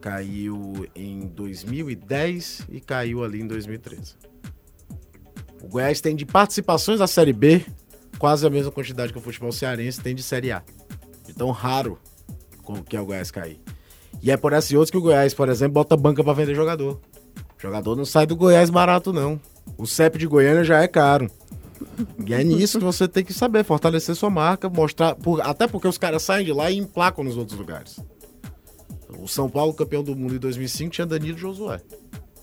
caiu 0.00 0.86
em 0.94 1.20
2010 1.26 2.66
e 2.70 2.80
caiu 2.80 3.22
ali 3.22 3.40
em 3.40 3.46
2013. 3.46 4.14
O 5.62 5.68
Goiás 5.68 6.00
tem 6.00 6.16
de 6.16 6.26
participações 6.26 6.98
da 6.98 7.06
Série 7.06 7.32
B 7.32 7.64
quase 8.18 8.46
a 8.46 8.50
mesma 8.50 8.70
quantidade 8.72 9.12
que 9.12 9.18
o 9.18 9.22
futebol 9.22 9.52
cearense 9.52 10.00
tem 10.00 10.14
de 10.14 10.22
Série 10.22 10.50
A. 10.52 10.62
De 11.26 11.32
tão 11.34 11.50
raro 11.50 11.98
que 12.88 12.96
é 12.96 13.00
o 13.00 13.04
Goiás 13.06 13.30
cair. 13.30 13.60
E 14.22 14.30
é 14.30 14.36
por 14.36 14.52
essa 14.52 14.72
e 14.72 14.76
outros 14.76 14.90
que 14.90 14.96
o 14.96 15.00
Goiás, 15.00 15.34
por 15.34 15.48
exemplo, 15.48 15.74
bota 15.74 15.96
banca 15.96 16.22
pra 16.22 16.32
vender 16.32 16.54
jogador. 16.54 17.00
O 17.58 17.62
jogador 17.62 17.96
não 17.96 18.04
sai 18.04 18.26
do 18.26 18.36
Goiás 18.36 18.70
barato, 18.70 19.12
não. 19.12 19.40
O 19.78 19.86
CEP 19.86 20.18
de 20.18 20.26
Goiânia 20.26 20.64
já 20.64 20.82
é 20.82 20.88
caro. 20.88 21.30
E 22.26 22.32
é 22.34 22.42
nisso 22.44 22.78
que 22.78 22.84
você 22.84 23.06
tem 23.08 23.24
que 23.24 23.32
saber, 23.32 23.64
fortalecer 23.64 24.14
sua 24.14 24.30
marca, 24.30 24.68
mostrar. 24.68 25.14
por- 25.16 25.40
até 25.40 25.66
porque 25.66 25.88
os 25.88 25.98
caras 25.98 26.22
saem 26.22 26.44
de 26.44 26.52
lá 26.52 26.70
e 26.70 26.76
emplacam 26.78 27.24
nos 27.24 27.36
outros 27.36 27.58
lugares. 27.58 27.98
O 29.22 29.28
São 29.28 29.48
Paulo, 29.48 29.72
campeão 29.72 30.02
do 30.02 30.16
mundo 30.16 30.34
em 30.34 30.38
2005, 30.38 30.90
tinha 30.90 31.06
Danilo 31.06 31.38
Josué. 31.38 31.80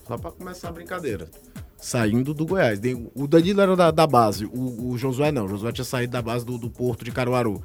Só 0.08 0.16
pra 0.16 0.30
começar 0.30 0.70
a 0.70 0.72
brincadeira. 0.72 1.28
Saindo 1.76 2.32
do 2.32 2.46
Goiás. 2.46 2.80
O 3.14 3.26
Danilo 3.26 3.60
era 3.60 3.76
da, 3.76 3.90
da 3.90 4.06
base, 4.06 4.46
o, 4.46 4.90
o 4.90 4.96
Josué 4.96 5.30
não. 5.30 5.44
O 5.44 5.48
Josué 5.48 5.72
tinha 5.72 5.84
saído 5.84 6.14
da 6.14 6.22
base 6.22 6.44
do, 6.44 6.56
do 6.56 6.70
Porto 6.70 7.04
de 7.04 7.12
Caruaru. 7.12 7.62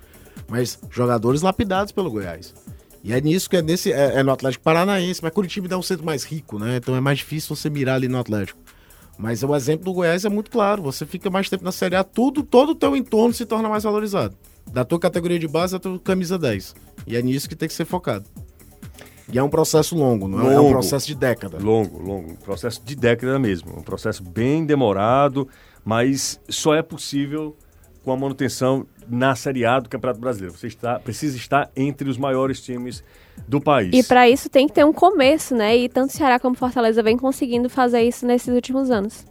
Mas 0.49 0.77
jogadores 0.91 1.41
lapidados 1.41 1.93
pelo 1.93 2.11
Goiás. 2.11 2.53
E 3.01 3.13
é 3.13 3.21
nisso 3.21 3.49
que 3.49 3.55
é 3.55 3.61
nesse. 3.61 3.93
É, 3.93 4.19
é 4.19 4.23
no 4.23 4.33
Atlético 4.33 4.65
Paranaense, 4.65 5.21
mas 5.23 5.31
Curitiba 5.31 5.73
é 5.73 5.77
um 5.77 5.81
centro 5.81 6.05
mais 6.05 6.25
rico, 6.25 6.59
né? 6.59 6.75
Então 6.75 6.93
é 6.93 6.99
mais 6.99 7.19
difícil 7.19 7.55
você 7.55 7.69
mirar 7.69 7.95
ali 7.95 8.09
no 8.09 8.19
Atlético. 8.19 8.59
Mas 9.17 9.43
o 9.43 9.55
exemplo 9.55 9.85
do 9.85 9.93
Goiás 9.93 10.25
é 10.25 10.29
muito 10.29 10.51
claro. 10.51 10.83
Você 10.83 11.05
fica 11.05 11.29
mais 11.29 11.49
tempo 11.49 11.63
na 11.63 11.71
Série 11.71 11.95
A, 11.95 12.03
tudo, 12.03 12.43
todo 12.43 12.71
o 12.71 12.75
teu 12.75 12.97
entorno 12.97 13.33
se 13.33 13.45
torna 13.45 13.69
mais 13.69 13.83
valorizado. 13.83 14.35
Da 14.69 14.83
tua 14.83 14.99
categoria 14.99 15.39
de 15.39 15.47
base 15.47 15.73
à 15.73 15.79
tua 15.79 15.97
camisa 15.99 16.37
10. 16.37 16.75
E 17.07 17.15
é 17.15 17.21
nisso 17.21 17.47
que 17.47 17.55
tem 17.55 17.69
que 17.69 17.73
ser 17.73 17.85
focado. 17.85 18.25
E 19.31 19.39
é 19.39 19.43
um 19.43 19.49
processo 19.49 19.95
longo, 19.95 20.27
não 20.27 20.49
é? 20.49 20.53
É 20.53 20.59
um 20.59 20.63
Longo. 20.63 20.73
processo 20.73 21.07
de 21.07 21.15
década. 21.15 21.57
Longo, 21.59 21.99
longo. 21.99 22.31
Um 22.31 22.35
processo 22.35 22.81
de 22.83 22.95
década 22.95 23.39
mesmo. 23.39 23.77
Um 23.77 23.81
processo 23.81 24.23
bem 24.23 24.65
demorado, 24.65 25.47
mas 25.83 26.39
só 26.47 26.75
é 26.75 26.83
possível 26.83 27.55
com 28.03 28.11
a 28.11 28.17
manutenção 28.17 28.85
na 29.09 29.35
Série 29.35 29.65
A 29.65 29.79
do 29.79 29.89
Campeonato 29.89 30.19
Brasileiro. 30.19 30.55
Você 30.55 30.67
está, 30.67 30.99
precisa 30.99 31.35
estar 31.37 31.71
entre 31.75 32.07
os 32.07 32.17
maiores 32.19 32.61
times 32.61 33.03
do 33.47 33.59
país. 33.59 33.95
E 33.95 34.03
para 34.03 34.29
isso 34.29 34.47
tem 34.47 34.67
que 34.67 34.73
ter 34.73 34.85
um 34.85 34.93
começo, 34.93 35.55
né? 35.55 35.75
E 35.75 35.89
tanto 35.89 36.13
Ceará 36.13 36.39
como 36.39 36.55
Fortaleza 36.55 37.01
vem 37.01 37.17
conseguindo 37.17 37.67
fazer 37.67 38.03
isso 38.03 38.27
nesses 38.27 38.53
últimos 38.53 38.91
anos. 38.91 39.25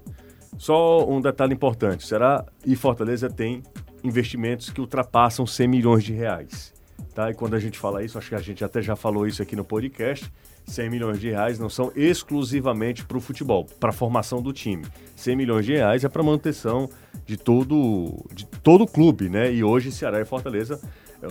Só 0.59 1.09
um 1.09 1.21
detalhe 1.21 1.55
importante: 1.55 2.05
Ceará 2.05 2.45
e 2.67 2.75
Fortaleza 2.75 3.31
têm 3.31 3.63
investimentos 4.03 4.71
que 4.71 4.81
ultrapassam 4.81 5.47
100 5.47 5.69
milhões 5.69 6.03
de 6.05 6.13
reais. 6.13 6.74
Tá? 7.15 7.31
E 7.31 7.35
quando 7.35 7.55
a 7.55 7.61
gente 7.61 7.79
fala 7.79 8.03
isso, 8.03 8.19
acho 8.19 8.29
que 8.29 8.35
a 8.35 8.41
gente 8.41 8.65
até 8.65 8.83
já 8.83 8.97
falou 8.97 9.27
isso 9.27 9.41
aqui 9.41 9.55
no 9.55 9.65
podcast, 9.65 10.31
100 10.67 10.91
milhões 10.91 11.21
de 11.21 11.31
reais 11.31 11.59
não 11.59 11.69
são 11.69 11.93
exclusivamente 11.95 13.05
para 13.05 13.17
o 13.17 13.21
futebol, 13.21 13.67
para 13.79 13.91
a 13.91 13.93
formação 13.93 14.43
do 14.43 14.53
time. 14.53 14.85
100 15.15 15.37
milhões 15.37 15.65
de 15.65 15.75
reais 15.75 16.05
é 16.05 16.09
para 16.09 16.23
manutenção 16.23 16.89
de 17.25 17.37
todo, 17.37 18.27
de 18.33 18.45
todo 18.47 18.85
clube, 18.87 19.29
né? 19.29 19.53
E 19.53 19.63
hoje 19.63 19.93
Ceará 19.93 20.21
e 20.21 20.25
Fortaleza, 20.25 20.81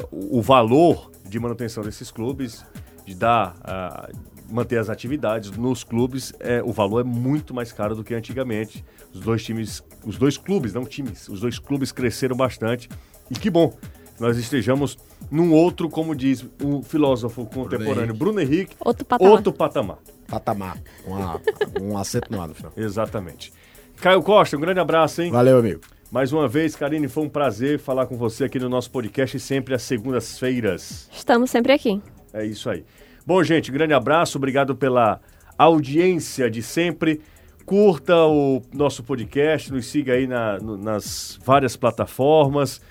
o, 0.10 0.40
o 0.40 0.42
valor 0.42 1.12
de 1.28 1.38
manutenção 1.38 1.84
desses 1.84 2.10
clubes, 2.10 2.66
de 3.06 3.14
dar, 3.14 3.56
uh, 3.58 4.16
manter 4.50 4.78
as 4.78 4.90
atividades 4.90 5.52
nos 5.52 5.84
clubes, 5.84 6.34
é, 6.40 6.64
o 6.64 6.72
valor 6.72 7.02
é 7.02 7.04
muito 7.04 7.54
mais 7.54 7.74
caro 7.74 7.96
do 7.96 8.04
que 8.04 8.14
antigamente. 8.14 8.86
Os 9.14 9.20
dois 9.20 9.44
times, 9.44 9.84
os 10.06 10.18
dois 10.18 10.38
clubes, 10.38 10.74
não 10.74 10.86
times, 10.86 11.28
os 11.28 11.42
dois 11.42 11.60
clubes 11.60 11.92
cresceram 11.92 12.36
bastante. 12.36 12.90
E 13.30 13.36
que 13.36 13.50
bom 13.50 13.74
nós 14.20 14.38
estejamos 14.38 14.98
num 15.32 15.54
outro, 15.54 15.90
como 15.90 16.16
diz 16.16 16.46
o 16.62 16.82
filósofo 16.84 17.46
contemporâneo 17.46 18.14
Bruno 18.14 18.40
Henrique, 18.40 18.76
outro 18.80 19.06
patamar. 19.06 19.32
Outro 19.32 19.54
patamar. 19.54 19.98
Patamar. 20.28 20.78
Um, 21.06 21.92
um 21.92 21.98
acento 21.98 22.32
no 22.32 22.42
ar 22.42 22.48
no 22.48 22.56
final. 22.56 22.72
Exatamente. 22.78 23.52
Caio 23.98 24.22
Costa, 24.22 24.56
um 24.56 24.60
grande 24.60 24.80
abraço, 24.80 25.22
hein? 25.22 25.32
Valeu, 25.32 25.58
amigo. 25.58 25.82
Mais 26.12 26.32
uma 26.32 26.48
vez, 26.48 26.76
Karine, 26.76 27.08
foi 27.08 27.24
um 27.24 27.30
prazer 27.30 27.80
falar 27.80 28.06
com 28.06 28.16
você 28.16 28.46
aqui 28.46 28.60
no 28.60 28.70
nosso 28.70 28.92
podcast, 28.92 29.40
sempre 29.40 29.74
às 29.74 29.82
segundas-feiras. 29.82 31.10
Estamos 31.12 31.50
sempre 31.50 31.74
aqui. 31.74 32.02
É 32.34 32.46
isso 32.46 32.70
aí. 32.70 32.86
Bom, 33.26 33.44
gente, 33.44 33.72
grande 33.72 33.94
abraço, 33.94 34.38
obrigado 34.38 34.76
pela 34.76 35.20
audiência 35.58 36.50
de 36.50 36.62
sempre. 36.62 37.22
Curta 37.66 38.16
o 38.26 38.62
nosso 38.74 39.04
podcast, 39.04 39.72
nos 39.72 39.86
siga 39.86 40.14
aí 40.14 40.28
na, 40.28 40.60
no, 40.60 40.78
nas 40.78 41.40
várias 41.44 41.76
plataformas 41.76 42.82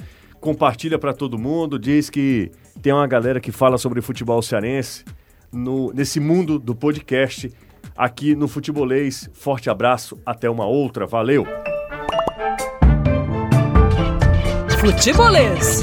compartilha 0.42 0.98
para 0.98 1.14
todo 1.14 1.38
mundo, 1.38 1.78
diz 1.78 2.10
que 2.10 2.50
tem 2.82 2.92
uma 2.92 3.06
galera 3.06 3.40
que 3.40 3.52
fala 3.52 3.78
sobre 3.78 4.02
futebol 4.02 4.42
cearense 4.42 5.04
no, 5.52 5.92
nesse 5.92 6.18
mundo 6.18 6.58
do 6.58 6.74
podcast 6.74 7.48
aqui 7.96 8.34
no 8.34 8.48
Futebolês. 8.48 9.30
Forte 9.32 9.70
abraço, 9.70 10.20
até 10.26 10.50
uma 10.50 10.66
outra, 10.66 11.06
valeu! 11.06 11.46
Futebolês. 14.80 15.80